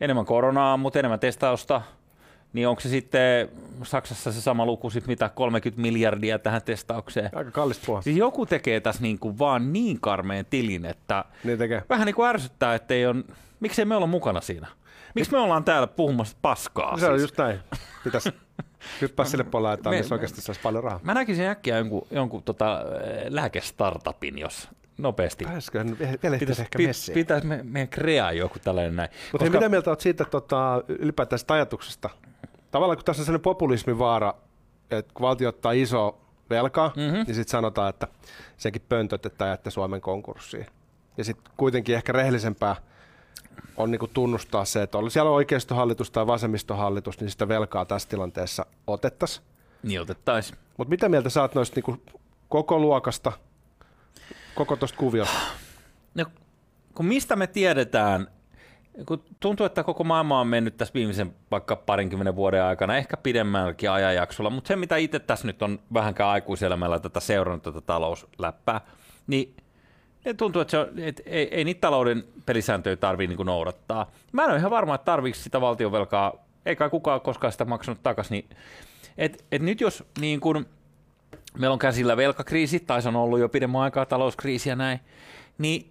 Enemmän 0.00 0.24
koronaa, 0.24 0.76
mutta 0.76 0.98
enemmän 0.98 1.20
testausta 1.20 1.82
niin 2.52 2.68
onko 2.68 2.80
se 2.80 2.88
sitten 2.88 3.48
Saksassa 3.82 4.32
se 4.32 4.40
sama 4.40 4.66
luku, 4.66 4.90
sit 4.90 5.06
mitä 5.06 5.28
30 5.28 5.82
miljardia 5.82 6.38
tähän 6.38 6.62
testaukseen? 6.62 7.30
Aika 7.34 7.50
kallista 7.50 7.82
puhua. 7.86 8.02
Siis 8.02 8.16
joku 8.16 8.46
tekee 8.46 8.80
tässä 8.80 9.02
niin 9.02 9.18
kuin 9.18 9.38
vaan 9.38 9.72
niin 9.72 10.00
karmeen 10.00 10.46
tilin, 10.50 10.86
että 10.86 11.24
niin 11.44 11.58
tekee. 11.58 11.82
vähän 11.88 12.06
niin 12.06 12.14
kuin 12.14 12.28
ärsyttää, 12.28 12.74
että 12.74 12.94
ei 12.94 13.06
on, 13.06 13.24
miksei 13.60 13.84
me 13.84 13.96
olla 13.96 14.06
mukana 14.06 14.40
siinä? 14.40 14.66
Miksi 15.14 15.32
me 15.32 15.38
ollaan 15.38 15.64
täällä 15.64 15.86
puhumassa 15.86 16.36
paskaa? 16.42 16.98
Se 16.98 17.06
on 17.06 17.12
siis? 17.18 17.22
just 17.22 17.38
näin. 17.38 17.60
Pitäisi 18.04 18.30
hyppää 19.00 19.26
sille 19.26 19.44
puolelle, 19.44 19.74
että 19.74 19.90
missä 19.90 20.14
oikeasti 20.14 20.40
saisi 20.40 20.60
paljon 20.60 20.84
rahaa. 20.84 21.00
Mä 21.02 21.14
näkisin 21.14 21.46
äkkiä 21.46 21.78
jonkun, 21.78 22.06
jonkun 22.10 22.42
tota, 22.42 22.80
lääkestartupin, 23.28 24.38
jos 24.38 24.68
nopeasti. 24.98 25.44
Pääsiköhän 25.44 25.96
pitäisi, 26.40 26.62
ehkä 26.62 26.78
messiin? 26.78 27.14
Pitäisi 27.14 27.46
me, 27.46 27.60
meidän 27.62 27.88
kreaa 27.88 28.32
joku 28.32 28.58
tällainen 28.58 28.96
näin. 28.96 29.10
Mutta 29.32 29.44
Koska... 29.44 29.58
mitä 29.58 29.68
mieltä 29.68 29.90
olet 29.90 30.00
siitä 30.00 30.24
tota, 30.24 30.82
ylipäätään 30.88 31.40
ajatuksesta, 31.48 32.10
tavallaan 32.70 32.96
kun 32.96 33.04
tässä 33.04 33.20
on 33.22 33.26
sellainen 33.26 33.42
populismin 33.42 33.98
vaara, 33.98 34.34
että 34.90 35.14
kun 35.14 35.24
valtio 35.24 35.48
ottaa 35.48 35.72
iso 35.72 36.20
velkaa, 36.50 36.92
mm-hmm. 36.96 37.12
niin 37.12 37.34
sitten 37.34 37.50
sanotaan, 37.50 37.90
että 37.90 38.08
senkin 38.56 38.82
pöntötetään 38.88 39.54
että 39.54 39.70
Suomen 39.70 40.00
konkurssiin. 40.00 40.66
Ja 41.16 41.24
sitten 41.24 41.52
kuitenkin 41.56 41.94
ehkä 41.94 42.12
rehellisempää 42.12 42.76
on 43.76 43.90
niinku 43.90 44.06
tunnustaa 44.06 44.64
se, 44.64 44.82
että 44.82 44.98
oli 44.98 45.10
siellä 45.10 45.30
oikeistohallitus 45.30 46.10
tai 46.10 46.26
vasemmistohallitus, 46.26 47.20
niin 47.20 47.30
sitä 47.30 47.48
velkaa 47.48 47.84
tässä 47.84 48.08
tilanteessa 48.08 48.66
otettaisiin. 48.86 49.46
Niin 49.82 50.00
otettaisiin. 50.00 50.58
Mutta 50.76 50.90
mitä 50.90 51.08
mieltä 51.08 51.28
saat 51.28 51.54
noista 51.54 51.74
niinku 51.74 51.96
koko 52.48 52.78
luokasta, 52.78 53.32
koko 54.54 54.76
tuosta 54.76 54.98
kuviosta? 54.98 55.38
No, 56.14 56.24
kun 56.94 57.06
mistä 57.06 57.36
me 57.36 57.46
tiedetään, 57.46 58.28
kun 59.06 59.24
tuntuu, 59.40 59.66
että 59.66 59.84
koko 59.84 60.04
maailma 60.04 60.40
on 60.40 60.46
mennyt 60.46 60.76
tässä 60.76 60.94
viimeisen 60.94 61.34
vaikka 61.50 61.76
parinkymmenen 61.76 62.36
vuoden 62.36 62.62
aikana, 62.62 62.96
ehkä 62.96 63.16
pidemmälläkin 63.16 63.90
ajanjaksolla, 63.90 64.50
mutta 64.50 64.68
se 64.68 64.76
mitä 64.76 64.96
itse 64.96 65.18
tässä 65.18 65.46
nyt 65.46 65.62
on 65.62 65.80
vähänkään 65.94 66.30
aikuiselämällä 66.30 66.98
tätä 66.98 67.20
seurannut 67.20 67.62
tätä 67.62 67.80
talousläppää, 67.80 68.80
niin 69.26 69.56
tuntuu, 70.36 70.62
että, 70.62 70.70
se 70.70 70.78
on, 70.78 70.98
että 70.98 71.22
ei, 71.26 71.54
ei 71.54 71.64
niitä 71.64 71.80
talouden 71.80 72.24
pelisääntöjä 72.46 72.96
tarvitse 72.96 73.36
niin 73.36 73.46
noudattaa. 73.46 74.10
Mä 74.32 74.44
en 74.44 74.50
ole 74.50 74.58
ihan 74.58 74.70
varma, 74.70 74.94
että 74.94 75.04
tarviiko 75.04 75.38
sitä 75.38 75.60
valtionvelkaa, 75.60 76.32
eikä 76.66 76.88
kukaan 76.88 77.20
koskaan 77.20 77.52
sitä 77.52 77.64
maksanut 77.64 78.02
takaisin. 78.02 78.48
Et, 79.18 79.44
et 79.52 79.62
nyt 79.62 79.80
jos 79.80 80.04
niin 80.20 80.40
kun, 80.40 80.66
meillä 81.58 81.72
on 81.72 81.78
käsillä 81.78 82.16
velkakriisi, 82.16 82.80
tai 82.80 83.02
se 83.02 83.08
on 83.08 83.16
ollut 83.16 83.40
jo 83.40 83.48
pidemmän 83.48 83.80
aikaa 83.80 84.06
talouskriisi 84.06 84.68
ja 84.68 84.76
näin, 84.76 85.00
niin 85.58 85.90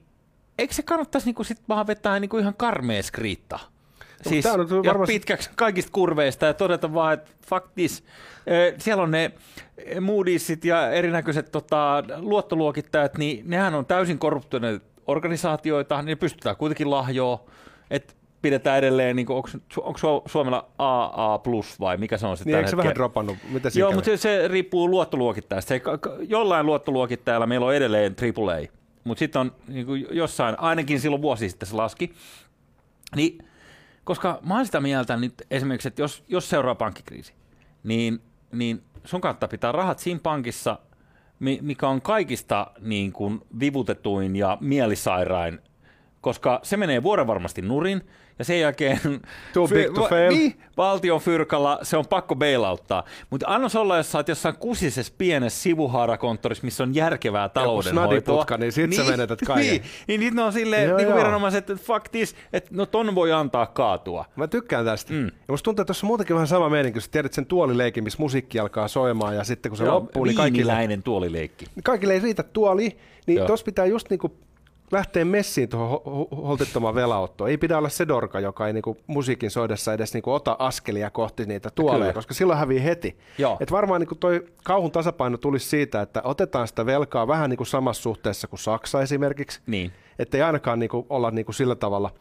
eikö 0.57 0.73
se 0.73 0.83
kannattaisi 0.83 1.27
niinku 1.27 1.43
sit 1.43 1.61
vaan 1.69 1.87
vetää 1.87 2.19
niinku 2.19 2.37
ihan 2.37 2.53
karmea 2.57 3.03
skriitta? 3.03 3.59
Siis, 4.21 4.45
ja 4.45 4.51
varmasti... 4.53 5.13
pitkäksi 5.13 5.49
kaikista 5.55 5.91
kurveista 5.91 6.45
ja 6.45 6.53
todeta 6.53 6.93
vaan, 6.93 7.13
että 7.13 7.31
fuck 7.47 7.67
this. 7.75 8.03
Siellä 8.77 9.03
on 9.03 9.11
ne 9.11 9.31
Moodysit 10.01 10.65
ja 10.65 10.91
erinäköiset 10.91 11.51
tota, 11.51 12.03
luottoluokittajat, 12.17 13.17
niin 13.17 13.43
nehän 13.49 13.75
on 13.75 13.85
täysin 13.85 14.19
korruptoituneita 14.19 14.85
organisaatioita, 15.07 16.01
niin 16.01 16.17
pystytään 16.17 16.55
kuitenkin 16.55 16.89
lahjoa, 16.89 17.45
että 17.91 18.13
pidetään 18.41 18.77
edelleen, 18.77 19.15
niin 19.15 19.31
onko, 19.31 19.49
onko 19.77 20.23
Suomella 20.27 20.69
AA 20.77 21.37
plus 21.37 21.79
vai 21.79 21.97
mikä 21.97 22.17
se 22.17 22.27
on 22.27 22.37
se 22.37 22.43
Niin 22.45 22.57
eikö 22.57 22.69
se 22.69 22.77
vähän 22.77 22.95
dropannut? 22.95 23.37
Mitä 23.49 23.69
Joo, 23.75 23.91
mutta 23.91 24.05
se, 24.05 24.17
se 24.17 24.47
riippuu 24.47 24.89
luottoluokittajasta. 24.89 25.69
Se, 25.69 25.81
jollain 26.27 26.65
luottoluokittajalla 26.65 27.47
meillä 27.47 27.65
on 27.65 27.75
edelleen 27.75 28.15
AAA 28.37 28.81
mutta 29.03 29.19
sitten 29.19 29.39
on 29.39 29.55
niin 29.67 29.85
kuin 29.85 30.05
jossain, 30.11 30.59
ainakin 30.59 30.99
silloin 30.99 31.21
vuosi 31.21 31.49
sitten 31.49 31.69
se 31.69 31.75
laski. 31.75 32.13
Niin, 33.15 33.45
koska 34.03 34.39
mä 34.45 34.55
oon 34.55 34.65
sitä 34.65 34.81
mieltä 34.81 35.17
nyt 35.17 35.33
esimerkiksi, 35.51 35.87
että 35.87 36.01
jos, 36.01 36.23
jos 36.27 36.49
seuraa 36.49 36.75
pankkikriisi, 36.75 37.33
niin, 37.83 38.21
niin 38.51 38.83
sun 39.03 39.21
kannattaa 39.21 39.49
pitää 39.49 39.71
rahat 39.71 39.99
siinä 39.99 40.19
pankissa, 40.23 40.79
mikä 41.61 41.87
on 41.87 42.01
kaikista 42.01 42.71
niin 42.79 43.11
kuin 43.11 43.41
vivutetuin 43.59 44.35
ja 44.35 44.57
mielisairain 44.61 45.59
koska 46.21 46.59
se 46.63 46.77
menee 46.77 47.03
vuoren 47.03 47.27
varmasti 47.27 47.61
nurin, 47.61 48.01
ja 48.39 48.45
sen 48.45 48.59
jälkeen 48.59 48.99
Too 49.53 49.67
big 49.73 49.93
to 49.93 50.07
fail. 50.09 50.33
Niin, 50.33 50.55
valtion 50.77 51.21
fyrkalla 51.21 51.79
se 51.81 51.97
on 51.97 52.05
pakko 52.07 52.35
bailouttaa. 52.35 53.03
Mutta 53.29 53.45
annos 53.49 53.75
olla, 53.75 53.97
jos 53.97 54.11
sä 54.11 54.17
oot 54.17 54.27
jossain 54.27 54.55
kusisessa 54.55 55.13
pienessä 55.17 55.61
sivuhaarakonttorissa, 55.61 56.63
missä 56.63 56.83
on 56.83 56.95
järkevää 56.95 57.49
taloudenhoitoa. 57.49 58.45
niin 58.57 58.71
sit 58.71 58.93
sä 58.93 59.03
menetät 59.03 59.39
kaiken. 59.47 59.71
Niin, 59.71 59.83
niin 60.07 60.19
nyt 60.19 60.33
ne 60.33 60.41
on 60.43 60.53
silleen, 60.53 60.89
Joo, 60.89 60.97
niin 60.97 61.07
kuin 61.07 61.17
viranomaiset, 61.17 61.69
että 61.69 61.83
fuck 61.85 62.09
this, 62.11 62.35
että 62.53 62.69
no 62.73 62.85
ton 62.85 63.15
voi 63.15 63.31
antaa 63.31 63.65
kaatua. 63.65 64.25
Mä 64.35 64.47
tykkään 64.47 64.85
tästä. 64.85 65.13
Mm. 65.13 65.25
Ja 65.25 65.31
musta 65.47 65.63
tuntuu, 65.63 65.81
että 65.81 65.87
tuossa 65.87 66.05
on 66.05 66.07
muutenkin 66.07 66.35
vähän 66.35 66.47
sama 66.47 66.69
meininki, 66.69 66.93
kun 66.93 67.01
sä 67.01 67.11
tiedät 67.11 67.33
sen 67.33 67.45
tuolileikin, 67.45 68.03
missä 68.03 68.19
musiikki 68.19 68.59
alkaa 68.59 68.87
soimaan 68.87 69.35
ja 69.35 69.43
sitten 69.43 69.69
kun 69.69 69.77
se 69.77 69.83
Joo, 69.83 69.95
loppuu, 69.95 70.23
niin 70.25 70.35
kaikille, 70.35 70.99
tuolileikki. 71.03 71.65
kaikille 71.83 72.13
ei 72.13 72.19
riitä 72.19 72.43
tuoli, 72.43 72.97
niin 73.27 73.45
tuossa 73.47 73.63
pitää 73.63 73.85
just 73.85 74.09
niinku 74.09 74.35
lähteä 74.91 75.25
messiin 75.25 75.69
tuohon 75.69 75.99
ho- 75.99 76.01
ho- 76.33 76.35
holtittomaan 76.41 76.95
velaottoon. 76.95 77.49
Ei 77.49 77.57
pidä 77.57 77.77
olla 77.77 77.89
se 77.89 78.07
dorka, 78.07 78.39
joka 78.39 78.67
ei 78.67 78.73
niinku 78.73 78.97
musiikin 79.07 79.51
soidessa 79.51 79.93
edes 79.93 80.13
niinku 80.13 80.31
ota 80.31 80.55
askelia 80.59 81.09
kohti 81.09 81.45
niitä 81.45 81.69
tuoleja, 81.75 81.99
Kyllä. 81.99 82.13
koska 82.13 82.33
silloin 82.33 82.59
hävii 82.59 82.83
heti. 82.83 83.17
Joo. 83.37 83.57
Et 83.59 83.71
varmaan 83.71 84.01
niinku 84.01 84.15
toi 84.15 84.45
kauhun 84.63 84.91
tasapaino 84.91 85.37
tulisi 85.37 85.69
siitä, 85.69 86.01
että 86.01 86.21
otetaan 86.23 86.67
sitä 86.67 86.85
velkaa 86.85 87.27
vähän 87.27 87.49
niinku 87.49 87.65
samassa 87.65 88.01
suhteessa 88.01 88.47
kuin 88.47 88.59
Saksa 88.59 89.01
esimerkiksi. 89.01 89.61
Niin. 89.67 89.91
Että 90.19 90.37
ei 90.37 90.43
ainakaan 90.43 90.79
niinku 90.79 91.05
olla 91.09 91.31
niinku 91.31 91.53
sillä 91.53 91.75
tavalla 91.75 92.11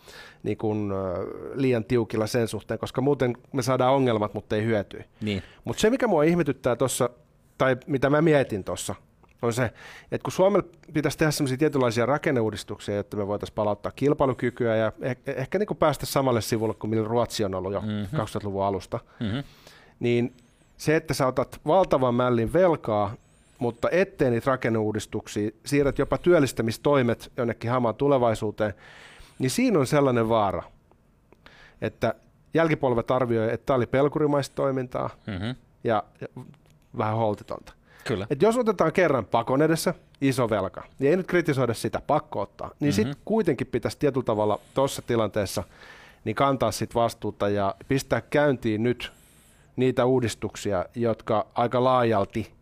niinku, 0.42 0.72
ö, 0.72 1.26
liian 1.54 1.84
tiukilla 1.84 2.26
sen 2.26 2.48
suhteen, 2.48 2.78
koska 2.80 3.00
muuten 3.00 3.36
me 3.52 3.62
saadaan 3.62 3.94
ongelmat, 3.94 4.34
mutta 4.34 4.56
ei 4.56 4.64
hyötyä. 4.64 5.04
Niin. 5.20 5.42
Mutta 5.64 5.80
se, 5.80 5.90
mikä 5.90 6.06
mua 6.06 6.22
ihmetyttää 6.22 6.76
tuossa, 6.76 7.10
tai 7.58 7.76
mitä 7.86 8.10
mä 8.10 8.22
mietin 8.22 8.64
tuossa, 8.64 8.94
on 9.42 9.52
se, 9.52 9.64
että 10.12 10.24
kun 10.24 10.32
Suomella 10.32 10.68
pitäisi 10.92 11.18
tehdä 11.18 11.30
sellaisia 11.30 11.58
tietynlaisia 11.58 12.06
rakenneuudistuksia, 12.06 12.94
jotta 12.96 13.16
me 13.16 13.26
voitaisiin 13.26 13.54
palauttaa 13.54 13.92
kilpailukykyä 13.92 14.76
ja 14.76 14.92
eh- 15.00 15.16
ehkä 15.36 15.58
niin 15.58 15.76
päästä 15.78 16.06
samalle 16.06 16.40
sivulle 16.40 16.74
kuin 16.74 16.90
millä 16.90 17.08
Ruotsi 17.08 17.44
on 17.44 17.54
ollut 17.54 17.72
jo 17.72 17.80
mm-hmm. 17.80 18.18
2000-luvun 18.20 18.64
alusta, 18.64 19.00
Mm-hmm. 19.20 19.42
niin 20.00 20.34
se, 20.76 20.96
että 20.96 21.14
sä 21.14 21.26
otat 21.26 21.60
valtavan 21.66 22.14
mällin 22.14 22.52
velkaa, 22.52 23.14
mutta 23.58 23.88
ettei 23.90 24.30
niitä 24.30 24.50
rakenneuudistuksia, 24.50 25.50
siirrät 25.66 25.98
jopa 25.98 26.18
työllistämistoimet 26.18 27.32
jonnekin 27.36 27.70
hamaan 27.70 27.94
tulevaisuuteen, 27.94 28.74
niin 29.38 29.50
siinä 29.50 29.78
on 29.78 29.86
sellainen 29.86 30.28
vaara, 30.28 30.62
että 31.82 32.14
jälkipolvet 32.54 33.10
arvioi, 33.10 33.52
että 33.52 33.66
tämä 33.66 33.76
oli 33.76 33.86
pelkurimaista 33.86 34.54
toimintaa 34.54 35.10
Mm-hmm. 35.26 35.54
ja, 35.84 36.02
ja 36.20 36.28
vähän 36.98 37.16
holtitonta. 37.16 37.72
Kyllä. 38.04 38.26
Et 38.30 38.42
jos 38.42 38.56
otetaan 38.56 38.92
kerran 38.92 39.24
pakon 39.24 39.62
edessä 39.62 39.94
iso 40.20 40.50
velka, 40.50 40.82
niin 40.98 41.10
ei 41.10 41.16
nyt 41.16 41.26
kritisoida 41.26 41.74
sitä, 41.74 42.00
pakko 42.06 42.40
ottaa, 42.40 42.68
niin 42.68 42.76
mm-hmm. 42.80 42.92
sitten 42.92 43.16
kuitenkin 43.24 43.66
pitäisi 43.66 43.98
tietyllä 43.98 44.24
tavalla 44.24 44.58
tuossa 44.74 45.02
tilanteessa 45.02 45.64
niin 46.24 46.36
kantaa 46.36 46.72
sit 46.72 46.94
vastuuta 46.94 47.48
ja 47.48 47.74
pistää 47.88 48.20
käyntiin 48.20 48.82
nyt 48.82 49.12
niitä 49.76 50.04
uudistuksia, 50.04 50.84
jotka 50.94 51.46
aika 51.54 51.84
laajalti 51.84 52.52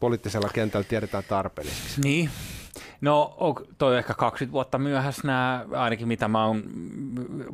poliittisella 0.00 0.48
kentällä 0.54 0.86
tiedetään 0.88 1.24
tarpeellisiksi. 1.28 2.00
Niin. 2.00 2.30
No, 3.00 3.34
on 3.36 3.54
toi 3.78 3.98
ehkä 3.98 4.14
20 4.14 4.52
vuotta 4.52 4.78
myöhässä 4.78 5.26
nämä, 5.26 5.64
ainakin 5.72 6.08
mitä 6.08 6.28
mä 6.28 6.44
oon 6.44 6.62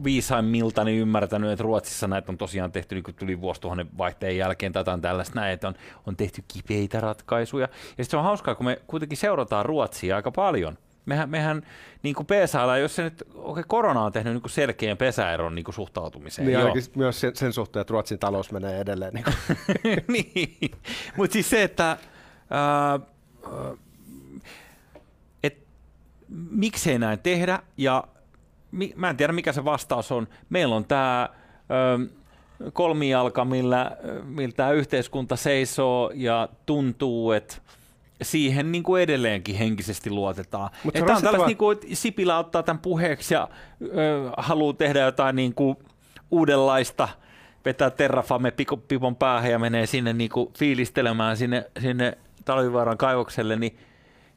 viisaimmiltani 0.05 0.97
ymmärtänyt, 0.97 1.51
että 1.51 1.63
Ruotsissa 1.63 2.09
näitä 2.09 2.33
on 2.33 2.39
tosiaan 2.39 2.73
tehty, 2.73 2.95
niin 2.95 3.03
kun 3.03 3.15
tuli 3.15 3.41
vuosituhannen 3.41 3.89
vaihteen 3.99 4.37
jälkeen 4.37 4.73
tai 4.73 4.81
jotain 4.81 5.01
tällaista 5.01 5.41
näin, 5.41 5.53
että 5.53 5.69
on, 5.69 5.75
on 6.07 6.17
tehty 6.17 6.45
kipeitä 6.49 7.01
ratkaisuja. 7.01 7.69
Ja 7.73 7.75
sitten 7.87 8.07
se 8.11 8.17
on 8.17 8.25
hauskaa, 8.25 8.55
kun 8.55 8.67
me 8.67 8.81
kuitenkin 8.87 9.19
seurataan 9.19 9.67
Ruotsia 9.67 10.17
aika 10.17 10.31
paljon. 10.31 10.79
Mehän, 11.07 11.31
mehän 11.31 11.63
niin 12.03 12.15
kuin 12.15 12.27
PSAlla, 12.27 12.79
jos 12.79 12.97
se 12.97 13.03
nyt, 13.03 13.23
okei, 13.35 13.65
korona 13.67 14.03
on 14.03 14.13
tehnyt 14.13 14.33
niin 14.33 14.43
kuin 14.43 14.51
selkeän 14.51 14.97
pesäeron 14.97 15.55
niin 15.55 15.65
kuin 15.65 15.75
suhtautumiseen. 15.75 16.47
Niin 16.47 16.53
joo. 16.55 16.63
ainakin 16.63 16.93
myös 16.97 17.21
sen, 17.21 17.37
sen 17.37 17.53
suhteen, 17.53 17.81
että 17.81 17.93
Ruotsin 17.93 18.19
talous 18.19 18.53
menee 18.53 18.81
edelleen. 18.81 19.13
Niin 19.15 19.25
niin. 20.35 20.71
Mutta 21.17 21.33
siis 21.33 21.51
se, 21.51 21.63
että 21.63 21.97
et, 22.51 23.03
miksei 26.51 26.99
näin 26.99 27.19
tehdä, 27.19 27.59
ja 27.77 28.05
mi, 28.73 28.93
mä 28.97 29.11
en 29.11 29.17
tiedä 29.17 29.33
mikä 29.33 29.53
se 29.53 29.65
vastaus 29.65 30.13
on. 30.13 30.29
Meillä 30.49 30.77
on 30.77 30.85
tämä 30.85 31.29
kolmijalka, 32.73 33.45
millä, 33.45 33.97
millä 34.25 34.53
tämä 34.53 34.71
yhteiskunta 34.71 35.37
seisoo 35.37 36.11
ja 36.15 36.49
tuntuu, 36.67 37.33
että 37.33 37.57
siihen 38.23 38.73
niin 38.73 38.83
kuin 38.83 39.03
edelleenkin 39.03 39.57
henkisesti 39.57 40.11
luotetaan. 40.11 40.71
Mut 40.85 40.95
se 40.95 40.99
Että 40.99 41.17
on 41.17 41.23
tällaista, 41.23 41.47
niin 41.47 41.57
kuin, 41.57 41.79
että 41.79 41.87
Sipilä 41.93 42.39
ottaa 42.39 42.63
tämän 42.63 42.81
puheeksi 42.81 43.35
ja 43.35 43.49
ö, 43.83 44.31
haluaa 44.37 44.73
tehdä 44.73 45.01
jotain 45.01 45.37
niin 45.37 45.55
kuin 45.55 45.77
uudenlaista, 46.31 47.09
vetää 47.65 47.91
Terrafame 47.91 48.51
piko- 48.51 48.83
pipon 48.89 49.17
päähän 49.17 49.51
ja 49.51 49.59
menee 49.59 49.87
sinne 49.87 50.13
niin 50.13 50.31
kuin 50.31 50.53
fiilistelemään 50.59 51.37
sinne, 51.37 51.71
sinne 51.81 52.19
Talvivaaran 52.45 52.99
kaivokselle, 52.99 53.57
niin, 53.57 53.79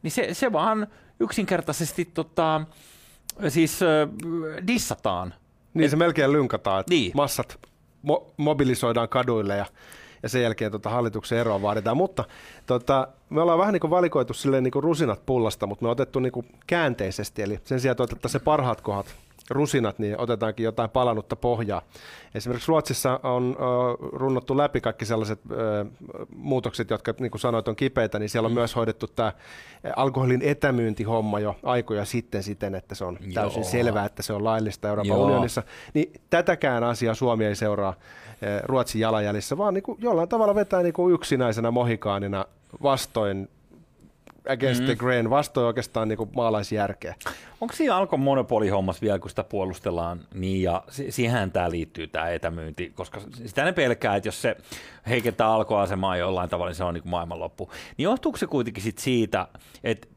niin 0.04 0.12
se, 0.12 0.34
se 0.34 0.52
vaan 0.52 0.88
yksinkertaisesti 1.20 2.06
tota, 2.14 2.62
siis 3.50 3.82
ö, 3.82 4.08
dissataan. 4.68 5.34
Niin 5.74 5.90
se 5.90 5.96
melkein 5.96 6.32
lynkataan, 6.32 6.80
että 6.80 6.90
Niin. 6.94 7.12
massat 7.16 7.60
mo- 8.12 8.26
mobilisoidaan 8.38 9.10
kaduille 9.10 9.58
ja, 9.58 9.66
ja 10.24 10.30
sen 10.30 10.42
jälkeen 10.44 10.72
tota 10.72 10.90
hallituksen 10.90 11.38
eroa 11.38 11.62
vaaditaan. 11.62 11.98
Mutta 11.98 12.24
tota, 12.66 13.08
me 13.30 13.42
ollaan 13.42 13.60
vähän 13.60 13.74
niin 13.74 13.82
kuin 13.82 13.92
valikoitu 13.92 14.34
silleen 14.34 14.64
niin 14.64 14.72
kuin 14.72 14.84
rusinat 14.84 15.26
pullasta, 15.26 15.68
mutta 15.68 15.84
me 15.84 15.88
on 15.88 15.92
otettu 15.92 16.20
niin 16.20 16.32
kuin 16.32 16.46
käänteisesti. 16.68 17.42
Eli 17.42 17.60
sen 17.64 17.80
sijaan, 17.80 17.92
että 17.92 18.04
otettaisiin 18.04 18.40
se 18.42 18.44
parhaat 18.44 18.82
kohdat 18.82 19.16
rusinat, 19.50 20.00
niin 20.00 20.20
otetaankin 20.20 20.64
jotain 20.64 20.90
palannutta 20.90 21.36
pohjaa. 21.36 21.82
Esimerkiksi 22.36 22.68
Ruotsissa 22.68 23.20
on 23.24 23.56
runnottu 24.00 24.58
läpi 24.58 24.82
kaikki 24.82 25.06
sellaiset 25.06 25.40
muutokset, 26.36 26.90
jotka 26.90 27.14
niin 27.20 27.32
kuin 27.32 27.42
sanoit 27.42 27.68
on 27.68 27.76
kipeitä, 27.76 28.20
niin 28.20 28.30
siellä 28.30 28.48
on 28.48 28.54
myös 28.54 28.76
hoidettu 28.76 29.08
tämä 29.08 29.34
alkoholin 29.96 30.42
etämyyntihomma 30.42 31.40
jo 31.40 31.56
aikoja 31.64 32.06
sitten 32.06 32.44
siten, 32.44 32.76
että 32.76 32.96
se 32.96 33.06
on 33.06 33.18
täysin 33.34 33.62
Joo. 33.62 33.72
selvää, 33.72 34.06
että 34.06 34.24
se 34.24 34.34
on 34.34 34.44
laillista 34.44 34.88
Euroopan 34.88 35.18
Joo. 35.18 35.26
unionissa. 35.26 35.64
Niin 35.94 36.12
tätäkään 36.30 36.84
asiaa 36.84 37.14
Suomi 37.14 37.46
ei 37.46 37.56
seuraa 37.56 37.94
Ruotsin 38.64 39.02
jalanjäljissä, 39.02 39.58
vaan 39.58 39.74
niin 39.74 39.84
kuin 39.84 39.98
jollain 40.02 40.30
tavalla 40.30 40.56
vetää 40.56 40.84
niin 40.84 40.94
kuin 40.94 41.14
yksinäisenä 41.14 41.72
mohikaanina 41.72 42.46
vastoin 42.84 43.50
against 44.50 44.82
mm. 44.82 44.86
the 44.86 44.96
grain, 44.96 45.30
vastoin 45.30 45.68
oikeastaan 45.68 46.08
niin 46.08 46.18
kuin 46.18 46.30
maalaisjärkeä. 46.36 47.16
Onko 47.62 47.74
siinä 47.74 47.96
Alkon 47.96 48.20
monopolihommassa 48.20 49.02
vielä, 49.02 49.20
kun 49.20 49.30
sitä 49.30 49.44
puolustellaan, 49.44 50.20
niin 50.34 50.64
ja 50.64 50.84
si- 50.90 51.12
siihen 51.12 51.52
tämä 51.52 51.72
liittyy 51.72 52.08
tämä 52.08 52.30
etämyynti, 52.30 52.92
koska 52.96 53.22
sitä 53.46 53.64
ne 53.64 53.72
pelkää, 53.72 54.16
että 54.16 54.28
jos 54.28 54.42
se 54.42 54.58
heikentää 55.10 55.48
alkoasemaa 55.48 56.18
jollain 56.18 56.50
tavalla, 56.50 56.70
niin 56.70 56.76
se 56.76 56.84
on 56.84 56.94
niin 56.94 57.02
kuin 57.02 57.12
maailmanloppu. 57.12 57.72
Niin 57.98 58.04
johtuuko 58.04 58.38
se 58.38 58.48
kuitenkin 58.48 58.84
sit 58.84 58.98
siitä, 58.98 59.48
että 59.84 60.08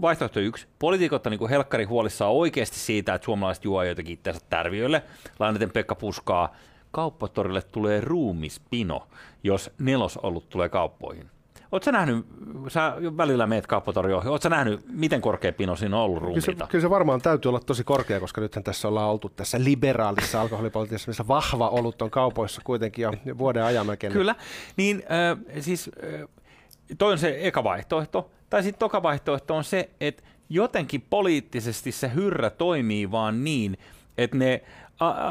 vaihtoehto 0.00 0.40
yksi, 0.40 0.66
poliitikot 0.78 1.26
on 1.26 1.32
niin 1.32 1.50
helkkari 1.50 1.84
huolissaan 1.84 2.32
oikeasti 2.32 2.78
siitä, 2.78 3.14
että 3.14 3.24
suomalaiset 3.24 3.64
juo 3.64 3.82
jotenkin 3.82 4.14
itseänsä 4.14 4.40
tärviöille, 4.50 5.02
lainaten 5.38 5.70
Pekka 5.70 5.94
Puskaa, 5.94 6.56
kauppatorille 6.90 7.62
tulee 7.62 8.00
ruumispino, 8.00 9.08
jos 9.44 9.70
nelosolut 9.78 10.48
tulee 10.48 10.68
kauppoihin. 10.68 11.30
Oletko 11.72 11.90
nähnyt, 11.90 12.26
sä 12.68 12.94
välillä 13.16 13.46
meet 13.46 13.66
kauppatori 13.66 14.12
ohi, 14.12 14.28
oletko 14.28 14.48
nähnyt, 14.48 14.80
miten 14.88 15.20
korkea 15.20 15.52
pino 15.52 15.76
siinä 15.76 15.96
on 15.96 16.02
ollut 16.02 16.22
Kyllä 16.22 16.40
se, 16.40 16.54
kyllä 16.68 16.82
se 16.82 16.90
varmaan 16.90 17.20
täytyy 17.20 17.48
olla 17.48 17.60
tosi 17.60 17.84
korkea, 17.84 18.20
koska 18.20 18.40
nythän 18.40 18.64
tässä 18.64 18.88
ollaan 18.88 19.10
oltu 19.10 19.28
tässä 19.28 19.64
liberaalissa 19.64 20.40
alkoholipolitiikassa, 20.40 21.08
missä 21.08 21.28
vahva 21.28 21.68
olut 21.68 22.02
on 22.02 22.10
kaupoissa 22.10 22.60
kuitenkin 22.64 23.02
jo 23.02 23.12
vuoden 23.38 23.64
ajan 23.64 23.86
melkein. 23.86 24.12
Kyllä, 24.12 24.34
niin 24.76 25.02
äh, 25.02 25.62
siis 25.62 25.90
äh, 26.14 26.28
toi 26.98 27.12
on 27.12 27.18
se 27.18 27.38
eka 27.40 27.64
vaihtoehto. 27.64 28.30
Tai 28.50 28.62
sitten 28.62 28.78
toka 28.78 29.02
vaihtoehto 29.02 29.56
on 29.56 29.64
se, 29.64 29.90
että 30.00 30.22
jotenkin 30.48 31.06
poliittisesti 31.10 31.92
se 31.92 32.10
hyrrä 32.14 32.50
toimii 32.50 33.10
vaan 33.10 33.44
niin, 33.44 33.78
että 34.18 34.36
ne 34.36 34.62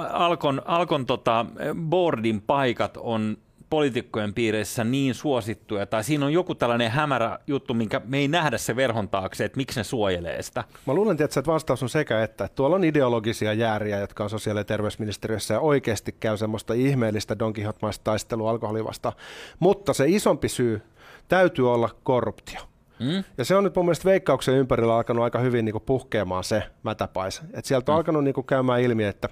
Alkon, 0.10 0.62
Alkon 0.65 1.06
tota, 1.06 1.45
boardin 1.89 2.41
paikat 2.41 2.97
on 2.97 3.38
poliitikkojen 3.69 4.34
piireissä 4.34 4.84
niin 4.84 5.15
suosittuja, 5.15 5.86
tai 5.86 6.03
siinä 6.03 6.25
on 6.25 6.34
joku 6.34 6.56
tällainen 6.56 6.91
hämärä 6.91 7.39
juttu, 7.47 7.73
minkä 7.73 8.01
me 8.06 8.17
ei 8.17 8.27
nähdä 8.27 8.58
se 8.58 8.75
verhon 8.75 9.10
taakse, 9.10 9.45
että 9.45 9.58
miksi 9.58 9.80
ne 9.80 9.84
suojelee 9.84 10.41
sitä. 10.41 10.63
Mä 10.88 10.93
luulen, 10.93 11.17
tietysti, 11.17 11.39
että 11.39 11.51
vastaus 11.51 11.84
on 11.84 11.89
sekä 11.89 12.23
että, 12.23 12.45
että 12.45 12.56
tuolla 12.56 12.75
on 12.75 12.84
ideologisia 12.84 13.53
jääriä, 13.53 13.99
jotka 13.99 14.23
on 14.23 14.30
sosiaali- 14.30 14.60
ja 14.60 14.63
terveysministeriössä 14.63 15.53
ja 15.53 15.60
oikeasti 15.60 16.15
käy 16.19 16.38
semmoista 16.38 16.73
ihmeellistä 16.73 17.39
Don 17.39 17.53
Quixote-maista 17.53 18.03
taistelua 18.03 18.49
alkoholia 18.49 18.84
vastaan. 18.84 19.15
Mutta 19.60 19.93
se 19.93 20.06
isompi 20.08 20.49
syy 20.49 20.82
täytyy 21.27 21.73
olla 21.73 21.89
korruptio. 22.03 22.62
Mm? 22.99 23.23
Ja 23.38 23.45
se 23.45 23.56
on 23.56 23.63
nyt 23.63 23.75
mun 23.75 23.86
mielestä 23.86 24.06
veikkauksen 24.06 24.56
ympärillä 24.56 24.95
alkanut 24.95 25.23
aika 25.23 25.39
hyvin 25.39 25.65
niin 25.65 25.82
puhkeamaan 25.86 26.43
se 26.43 26.63
mätäpais. 26.84 27.41
Et 27.53 27.65
sieltä 27.65 27.91
on 27.91 27.95
mm. 27.95 27.97
alkanut 27.97 28.23
niin 28.23 28.45
käymään 28.47 28.82
ilmi, 28.82 29.03
että 29.03 29.30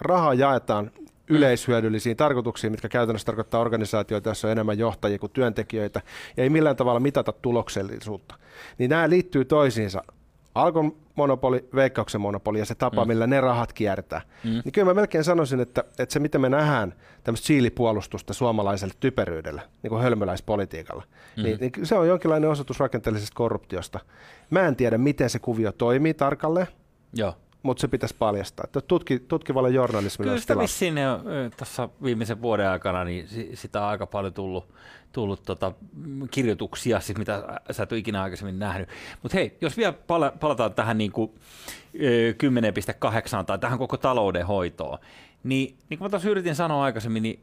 rahaa 0.00 0.34
jaetaan 0.34 0.90
yleishyödyllisiin 1.28 2.16
tarkoituksiin, 2.16 2.70
mitkä 2.70 2.88
käytännössä 2.88 3.26
tarkoittaa 3.26 3.60
organisaatioita, 3.60 4.28
joissa 4.28 4.48
on 4.48 4.52
enemmän 4.52 4.78
johtajia 4.78 5.18
kuin 5.18 5.32
työntekijöitä, 5.32 6.02
ja 6.36 6.42
ei 6.42 6.50
millään 6.50 6.76
tavalla 6.76 7.00
mitata 7.00 7.32
tuloksellisuutta. 7.32 8.34
Niin 8.78 8.90
nämä 8.90 9.10
liittyy 9.10 9.44
toisiinsa 9.44 10.02
Alkon 10.54 10.96
monopoli, 11.14 11.68
Veikkauksen 11.74 12.20
monopoli 12.20 12.58
ja 12.58 12.64
se 12.64 12.74
tapa, 12.74 13.04
mm. 13.04 13.08
millä 13.08 13.26
ne 13.26 13.40
rahat 13.40 13.72
kiertää. 13.72 14.20
Mm. 14.44 14.50
Niin 14.50 14.72
kyllä 14.72 14.84
mä 14.84 14.94
melkein 14.94 15.24
sanoisin, 15.24 15.60
että, 15.60 15.84
että 15.98 16.12
se 16.12 16.18
miten 16.18 16.40
me 16.40 16.48
nähdään 16.48 16.94
tämmöistä 17.24 17.46
siilipuolustusta 17.46 18.34
suomalaiselle 18.34 18.94
typeryydelle, 19.00 19.62
niin 19.82 19.88
kuin 19.88 20.02
hölmöläispolitiikalla, 20.02 21.02
mm. 21.36 21.42
niin, 21.42 21.58
niin 21.60 21.72
se 21.82 21.94
on 21.94 22.08
jonkinlainen 22.08 22.50
osoitus 22.50 22.80
rakenteellisesta 22.80 23.34
korruptiosta. 23.34 24.00
Mä 24.50 24.66
en 24.66 24.76
tiedä, 24.76 24.98
miten 24.98 25.30
se 25.30 25.38
kuvio 25.38 25.72
toimii 25.72 26.14
tarkalleen. 26.14 26.66
Joo 27.14 27.34
mutta 27.68 27.80
se 27.80 27.88
pitäisi 27.88 28.14
paljastaa. 28.18 28.66
Tutki, 28.88 29.18
tutkivalle 29.18 29.70
journalismille 29.70 30.30
Kyllä 30.30 30.40
sitä 30.40 30.58
vissiin 30.58 30.94
tuossa 31.56 31.88
viimeisen 32.02 32.42
vuoden 32.42 32.68
aikana 32.68 33.04
niin 33.04 33.28
sitä 33.54 33.82
on 33.82 33.88
aika 33.88 34.06
paljon 34.06 34.32
tullut, 34.32 34.74
tullut 35.12 35.42
tota, 35.42 35.72
kirjoituksia, 36.30 37.00
siis 37.00 37.18
mitä 37.18 37.60
sä 37.70 37.82
et 37.82 37.92
ole 37.92 37.98
ikinä 37.98 38.22
aikaisemmin 38.22 38.58
nähnyt. 38.58 38.88
Mutta 39.22 39.38
hei, 39.38 39.56
jos 39.60 39.76
vielä 39.76 39.92
pala- 39.92 40.32
palataan 40.40 40.74
tähän 40.74 40.98
niin 40.98 41.12
kuin, 41.12 41.30
10.8 43.40 43.44
tai 43.44 43.58
tähän 43.58 43.78
koko 43.78 43.96
talouden 43.96 44.46
hoitoon, 44.46 44.98
niin, 45.44 45.76
niin 45.88 45.98
kuin 45.98 46.06
mä 46.06 46.08
tuossa 46.08 46.30
yritin 46.30 46.54
sanoa 46.54 46.84
aikaisemmin, 46.84 47.22
niin 47.22 47.42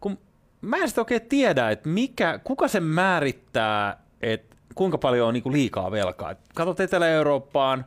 kun 0.00 0.18
mä 0.60 0.76
en 0.76 0.88
sitä 0.88 1.00
oikein 1.00 1.28
tiedä, 1.28 1.70
että 1.70 1.88
mikä, 1.88 2.40
kuka 2.44 2.68
sen 2.68 2.82
määrittää, 2.82 4.02
että 4.20 4.56
kuinka 4.74 4.98
paljon 4.98 5.28
on 5.28 5.34
niin 5.34 5.42
kuin 5.42 5.52
liikaa 5.52 5.90
velkaa. 5.90 6.34
Katsot 6.54 6.80
Etelä-Eurooppaan, 6.80 7.84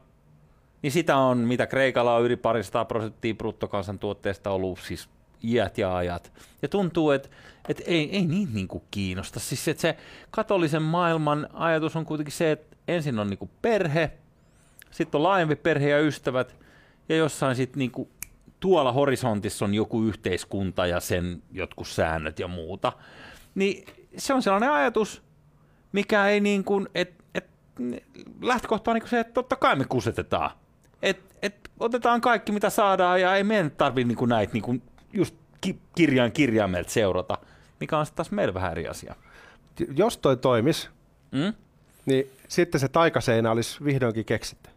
niin 0.81 0.91
sitä 0.91 1.17
on, 1.17 1.37
mitä 1.37 1.67
Kreikalla 1.67 2.15
on 2.15 2.23
yli 2.23 2.35
parista 2.35 2.85
prosenttia 2.85 3.35
bruttokansantuotteesta 3.35 4.49
ollut 4.49 4.79
siis 4.79 5.09
iät 5.43 5.77
ja 5.77 5.95
ajat. 5.95 6.31
Ja 6.61 6.67
tuntuu, 6.67 7.11
että, 7.11 7.29
että 7.67 7.83
ei, 7.85 8.15
ei 8.15 8.25
niin, 8.25 8.53
niin 8.53 8.67
kuin 8.67 8.83
kiinnosta. 8.91 9.39
Siis 9.39 9.67
että 9.67 9.81
se 9.81 9.97
katolisen 10.31 10.81
maailman 10.81 11.47
ajatus 11.53 11.95
on 11.95 12.05
kuitenkin 12.05 12.33
se, 12.33 12.51
että 12.51 12.77
ensin 12.87 13.19
on 13.19 13.27
niin 13.27 13.37
kuin 13.37 13.51
perhe, 13.61 14.11
sitten 14.91 15.19
on 15.19 15.23
laajempi 15.23 15.55
perhe 15.55 15.89
ja 15.89 15.99
ystävät, 15.99 16.55
ja 17.09 17.15
jossain 17.15 17.55
sitten 17.55 17.79
niin 17.79 17.91
kuin 17.91 18.09
tuolla 18.59 18.91
horisontissa 18.91 19.65
on 19.65 19.73
joku 19.73 20.03
yhteiskunta 20.03 20.85
ja 20.85 20.99
sen 20.99 21.43
jotkut 21.51 21.87
säännöt 21.87 22.39
ja 22.39 22.47
muuta. 22.47 22.93
Niin 23.55 23.85
se 24.17 24.33
on 24.33 24.41
sellainen 24.41 24.71
ajatus, 24.71 25.23
mikä 25.91 26.27
ei 26.27 26.39
niin 26.39 26.63
kuin, 26.63 26.87
että 26.95 27.23
et, 27.35 27.49
lähtökohta 28.41 28.91
on 28.91 28.95
niin 28.95 29.01
kuin 29.01 29.09
se, 29.09 29.19
että 29.19 29.33
totta 29.33 29.55
kai 29.55 29.75
me 29.75 29.85
kusetetaan 29.85 30.51
et, 31.01 31.19
et 31.41 31.55
otetaan 31.79 32.21
kaikki, 32.21 32.51
mitä 32.51 32.69
saadaan, 32.69 33.21
ja 33.21 33.35
ei 33.35 33.43
meidän 33.43 33.71
tarvitse 33.71 34.07
niinku 34.07 34.25
näitä 34.25 34.53
niinku 34.53 34.75
just 35.13 35.35
ki- 35.61 35.79
kirjan 35.95 36.31
kirjaimelta 36.31 36.89
seurata, 36.89 37.37
mikä 37.79 37.97
on 37.97 38.05
taas 38.15 38.31
meillä 38.31 38.53
vähän 38.53 38.71
eri 38.71 38.87
asia. 38.87 39.15
Jos 39.95 40.17
toi 40.17 40.37
toimis, 40.37 40.89
mm? 41.31 41.53
niin 42.05 42.31
sitten 42.47 42.81
se 42.81 42.87
taikaseinä 42.87 43.51
olisi 43.51 43.83
vihdoinkin 43.83 44.25
keksitty. 44.25 44.69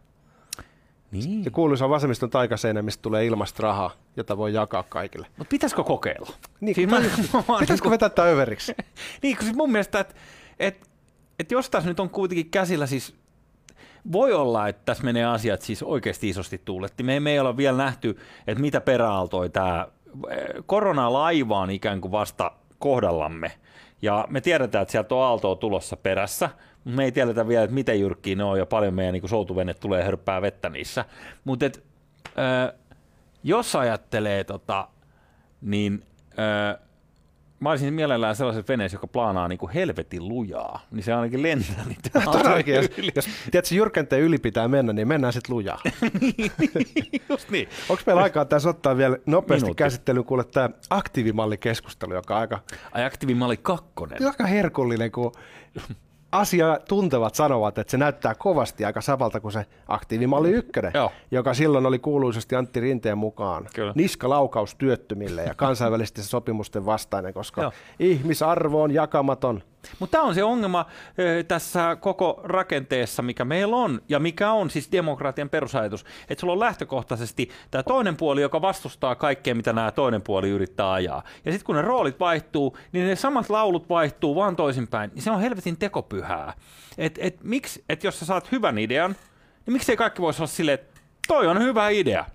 Niin. 1.11 1.43
Se 1.43 1.49
kuuluisa 1.49 1.89
vasemmiston 1.89 2.29
taikaseinä, 2.29 2.81
mistä 2.81 3.01
tulee 3.01 3.25
ilmasta 3.25 3.63
rahaa, 3.63 3.91
jota 4.17 4.37
voi 4.37 4.53
jakaa 4.53 4.83
kaikille. 4.83 5.27
Mutta 5.37 5.49
pitäisikö 5.49 5.83
kokeilla? 5.83 6.33
Niin, 6.61 6.75
siis 6.75 6.89
mä, 6.89 6.99
mä, 6.99 7.59
pitäisikö 7.59 7.89
vetää 7.89 8.09
tämä 8.09 8.27
överiksi? 8.27 8.75
niin, 9.21 9.37
kun 9.37 9.45
siis 9.45 9.57
mun 9.57 9.71
mielestä, 9.71 9.99
että 9.99 10.15
et, 10.59 10.89
et 11.39 11.51
jos 11.51 11.69
tässä 11.69 11.89
nyt 11.89 11.99
on 11.99 12.09
kuitenkin 12.09 12.51
käsillä 12.51 12.87
siis 12.87 13.15
voi 14.11 14.33
olla, 14.33 14.67
että 14.67 14.81
tässä 14.85 15.03
menee 15.03 15.25
asiat 15.25 15.61
siis 15.61 15.83
oikeasti 15.83 16.29
isosti 16.29 16.61
tuuletti. 16.65 17.03
Me, 17.03 17.19
me 17.19 17.31
ei 17.31 17.39
olla 17.39 17.57
vielä 17.57 17.77
nähty, 17.77 18.17
että 18.47 18.61
mitä 18.61 18.81
peräaaltoi 18.81 19.49
tämä 19.49 19.87
koronalaiva 20.65 21.59
on 21.59 21.71
ikään 21.71 22.01
kuin 22.01 22.11
vasta 22.11 22.51
kohdallamme. 22.79 23.51
Ja 24.01 24.27
me 24.29 24.41
tiedetään, 24.41 24.81
että 24.81 24.91
sieltä 24.91 25.15
on 25.15 25.23
aaltoa 25.23 25.55
tulossa 25.55 25.97
perässä, 25.97 26.49
mutta 26.83 26.97
me 26.97 27.03
ei 27.03 27.11
tiedetä 27.11 27.47
vielä, 27.47 27.63
että 27.63 27.73
miten 27.73 27.99
jyrkkiä 27.99 28.35
ne 28.35 28.43
on 28.43 28.57
ja 28.57 28.65
paljon 28.65 28.93
meidän 28.93 29.13
niin 29.13 29.29
soutuvenne 29.29 29.73
tulee 29.73 30.03
hörppää 30.03 30.41
vettä 30.41 30.69
niissä. 30.69 31.05
Mutta 31.43 31.65
jos 33.43 33.75
ajattelee, 33.75 34.43
tota, 34.43 34.87
niin 35.61 36.03
mä 37.59 37.69
olisin 37.69 37.93
mielellään 37.93 38.35
sellaisessa 38.35 38.73
veneessä, 38.73 38.95
joka 38.95 39.07
plaanaa 39.07 39.47
niin 39.47 39.57
kuin 39.59 39.71
helvetin 39.71 40.27
lujaa, 40.27 40.81
niin 40.91 41.03
se 41.03 41.13
ainakin 41.13 41.43
lentää 41.43 41.85
niitä 41.85 42.21
Todellakin, 42.31 42.75
jos, 42.75 42.85
jos 43.15 43.25
tiedätkö, 43.51 43.75
jyrkänteen 43.75 44.21
yli 44.21 44.37
pitää 44.37 44.67
mennä, 44.67 44.93
niin 44.93 45.07
mennään 45.07 45.33
sitten 45.33 45.55
lujaa. 45.55 45.81
niin, 46.21 46.51
just 47.29 47.49
niin. 47.49 47.69
Onko 47.89 48.03
meillä 48.05 48.21
aikaa 48.21 48.45
tässä 48.45 48.69
ottaa 48.69 48.97
vielä 48.97 49.17
nopeasti 49.25 49.63
Minuutti. 49.63 49.83
käsittelyyn 49.83 50.25
kuule 50.25 50.43
tämä 50.43 50.69
aktiivimallikeskustelu, 50.89 52.13
joka 52.13 52.35
on 52.35 52.41
aika... 52.41 52.59
Ai 52.91 53.05
aktiivimalli 53.05 53.57
kakkonen. 53.57 54.27
Aika 54.27 54.45
herkullinen, 54.45 55.11
kun 55.11 55.31
asia 56.39 56.79
tuntevat 56.87 57.35
sanovat, 57.35 57.77
että 57.77 57.91
se 57.91 57.97
näyttää 57.97 58.35
kovasti 58.35 58.85
aika 58.85 59.01
samalta 59.01 59.39
kuin 59.39 59.51
se 59.51 59.65
aktiivimalli 59.87 60.51
ykkönen, 60.51 60.91
Joo. 60.95 61.11
joka 61.31 61.53
silloin 61.53 61.85
oli 61.85 61.99
kuuluisesti 61.99 62.55
Antti 62.55 62.79
Rinteen 62.79 63.17
mukaan 63.17 63.67
Kyllä. 63.75 63.93
niskalaukaus 63.95 64.75
työttömille 64.75 65.43
ja 65.43 65.53
kansainvälisten 65.55 66.23
sopimusten 66.23 66.85
vastainen, 66.85 67.33
koska 67.33 67.61
Joo. 67.61 67.71
ihmisarvo 67.99 68.83
on 68.83 68.91
jakamaton. 68.91 69.63
Mutta 69.99 70.17
tämä 70.17 70.23
on 70.23 70.35
se 70.35 70.43
ongelma 70.43 70.85
tässä 71.47 71.97
koko 71.99 72.41
rakenteessa, 72.43 73.21
mikä 73.21 73.45
meillä 73.45 73.75
on, 73.75 74.01
ja 74.09 74.19
mikä 74.19 74.51
on 74.51 74.69
siis 74.69 74.91
demokratian 74.91 75.49
perusajatus, 75.49 76.05
että 76.29 76.39
sulla 76.39 76.53
on 76.53 76.59
lähtökohtaisesti 76.59 77.49
tämä 77.71 77.83
toinen 77.83 78.17
puoli, 78.17 78.41
joka 78.41 78.61
vastustaa 78.61 79.15
kaikkea, 79.15 79.55
mitä 79.55 79.73
nämä 79.73 79.91
toinen 79.91 80.21
puoli 80.21 80.49
yrittää 80.49 80.93
ajaa. 80.93 81.23
Ja 81.45 81.51
sitten 81.51 81.65
kun 81.65 81.75
ne 81.75 81.81
roolit 81.81 82.19
vaihtuu, 82.19 82.77
niin 82.91 83.07
ne 83.07 83.15
samat 83.15 83.49
laulut 83.49 83.89
vaihtuu 83.89 84.35
vaan 84.35 84.55
toisinpäin, 84.55 85.11
niin 85.13 85.21
se 85.21 85.31
on 85.31 85.41
helvetin 85.41 85.77
tekopyhää. 85.77 86.53
Että 86.97 87.19
et, 87.23 87.43
miksi, 87.43 87.83
että 87.89 88.07
jos 88.07 88.19
sä 88.19 88.25
saat 88.25 88.51
hyvän 88.51 88.77
idean, 88.77 89.15
niin 89.65 89.73
miksei 89.73 89.97
kaikki 89.97 90.21
voisi 90.21 90.41
olla 90.41 90.47
silleen, 90.47 90.79
että 90.79 91.01
toi 91.27 91.47
on 91.47 91.61
hyvä 91.61 91.89
idea. 91.89 92.25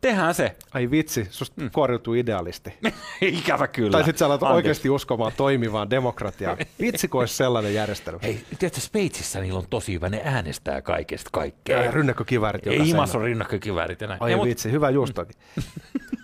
Tehdään 0.00 0.34
se. 0.34 0.56
Ai 0.74 0.90
vitsi, 0.90 1.26
susta 1.30 1.60
mm. 1.60 1.70
kuoriutuu 1.70 2.14
idealisti. 2.14 2.74
Ikävä 3.20 3.68
kyllä. 3.68 3.90
Tai 3.90 4.04
sitten 4.04 4.18
sä 4.18 4.26
alat 4.26 4.42
oikeasti 4.42 4.90
uskomaan 4.90 5.32
toimivaan 5.36 5.90
demokratiaan. 5.90 6.56
Vitsi, 6.80 7.08
kun 7.08 7.20
olisi 7.20 7.34
sellainen 7.34 7.74
järjestely. 7.74 8.18
Hei, 8.22 8.44
tiedätkö, 8.58 8.80
Sveitsissä 8.80 9.40
niillä 9.40 9.58
on 9.58 9.66
tosi 9.70 9.92
hyvä, 9.92 10.08
ne 10.08 10.20
äänestää 10.24 10.82
kaikesta 10.82 11.30
kaikkea. 11.32 11.82
Ja 11.82 11.90
rynnäkkökiväärit. 11.90 12.66
Ei 12.66 12.90
imas 12.90 13.14
on 13.14 13.20
rynnäkkökiväärit 13.20 14.00
ja 14.00 14.06
näin. 14.06 14.22
Ai 14.22 14.32
ja 14.32 14.42
vitsi, 14.42 14.68
mut... 14.68 14.72
hyvä 14.72 14.90
juustokin. 14.90 15.36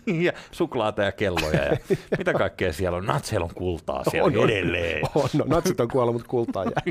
ja 0.24 0.32
suklaata 0.52 1.02
ja 1.02 1.12
kelloja 1.12 1.64
ja 1.64 1.76
mitä 2.18 2.32
kaikkea 2.32 2.72
siellä 2.72 2.98
on. 2.98 3.06
Natseilla 3.06 3.44
on 3.44 3.54
kultaa 3.54 4.04
siellä 4.10 4.40
on, 4.42 4.50
edelleen. 4.50 5.02
On, 5.14 5.28
no, 5.34 5.44
natsit 5.48 5.80
on 5.80 5.88
kuollut, 5.88 6.14
mutta 6.14 6.28
kultaa 6.28 6.64
jää. 6.64 6.82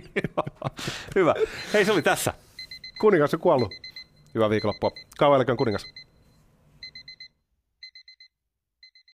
hyvä. 1.15 1.36
Hei, 1.74 1.86
se 1.86 1.91
oli 1.91 2.02
tässä. 2.02 2.34
Kuningas 3.00 3.34
on 3.34 3.39
kuollut. 3.39 3.74
Hyvää 4.36 4.50
viikonloppua. 4.50 4.91
Kauan 5.17 5.58
kuningas. 5.58 5.86